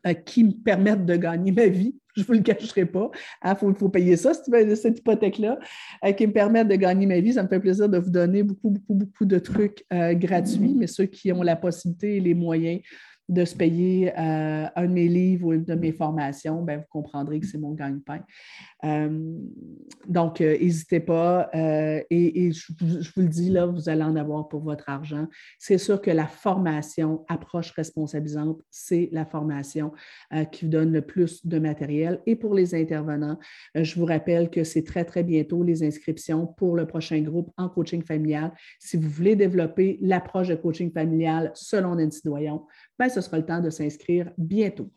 [0.06, 1.96] euh, qui me permettent de gagner ma vie.
[2.16, 3.10] je ne vous le cacherai pas.
[3.44, 5.58] Il hein, faut, payer ça, cette, hypothèque-là,
[6.14, 7.32] qui me permet de gagner ma vie.
[7.32, 11.06] Ça me fait plaisir de vous donner beaucoup, beaucoup, beaucoup de trucs gratuits, mais ceux
[11.06, 12.82] qui ont la possibilité et les moyens
[13.28, 16.86] de se payer euh, un de mes livres ou une de mes formations, ben, vous
[16.90, 18.20] comprendrez que c'est mon gagne-pain.
[18.84, 19.38] Euh,
[20.06, 21.48] donc, euh, n'hésitez pas.
[21.54, 22.72] et, je,
[23.14, 25.26] vous le dis, là, vous allez en avoir pour votre argent.
[25.58, 29.92] C'est sûr que la formation approche responsabilisante, c'est la formation
[30.50, 32.20] qui vous donne le plus de matériel.
[32.26, 33.38] Et pour les intervenants,
[33.74, 37.68] je vous rappelle que c'est très, très bientôt les inscriptions pour le prochain groupe en
[37.68, 38.52] coaching familial.
[38.78, 42.66] Si vous voulez développer l'approche de coaching familial selon Nancy Doyon,
[42.98, 44.90] ben, ce sera le temps de s'inscrire bientôt.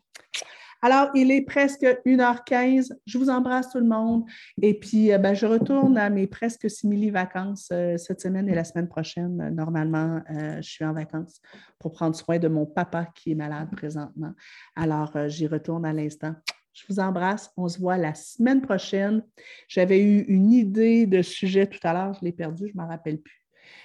[0.82, 2.92] Alors, il est presque 1h15.
[3.06, 4.24] Je vous embrasse tout le monde.
[4.60, 8.64] Et puis, euh, ben, je retourne à mes presque simili-vacances euh, cette semaine et la
[8.64, 9.54] semaine prochaine.
[9.54, 11.40] Normalement, euh, je suis en vacances
[11.78, 14.32] pour prendre soin de mon papa qui est malade présentement.
[14.74, 16.34] Alors, j'y retourne à l'instant.
[16.74, 17.50] Je vous embrasse.
[17.56, 19.22] On se voit la semaine prochaine.
[19.66, 22.12] J'avais eu une idée de sujet tout à l'heure.
[22.14, 23.42] Je l'ai perdu, je ne m'en rappelle plus.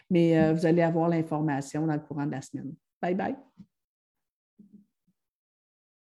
[0.09, 2.73] Mais vous allez avoir l'information dans le courant de la semaine.
[3.01, 3.35] Bye bye.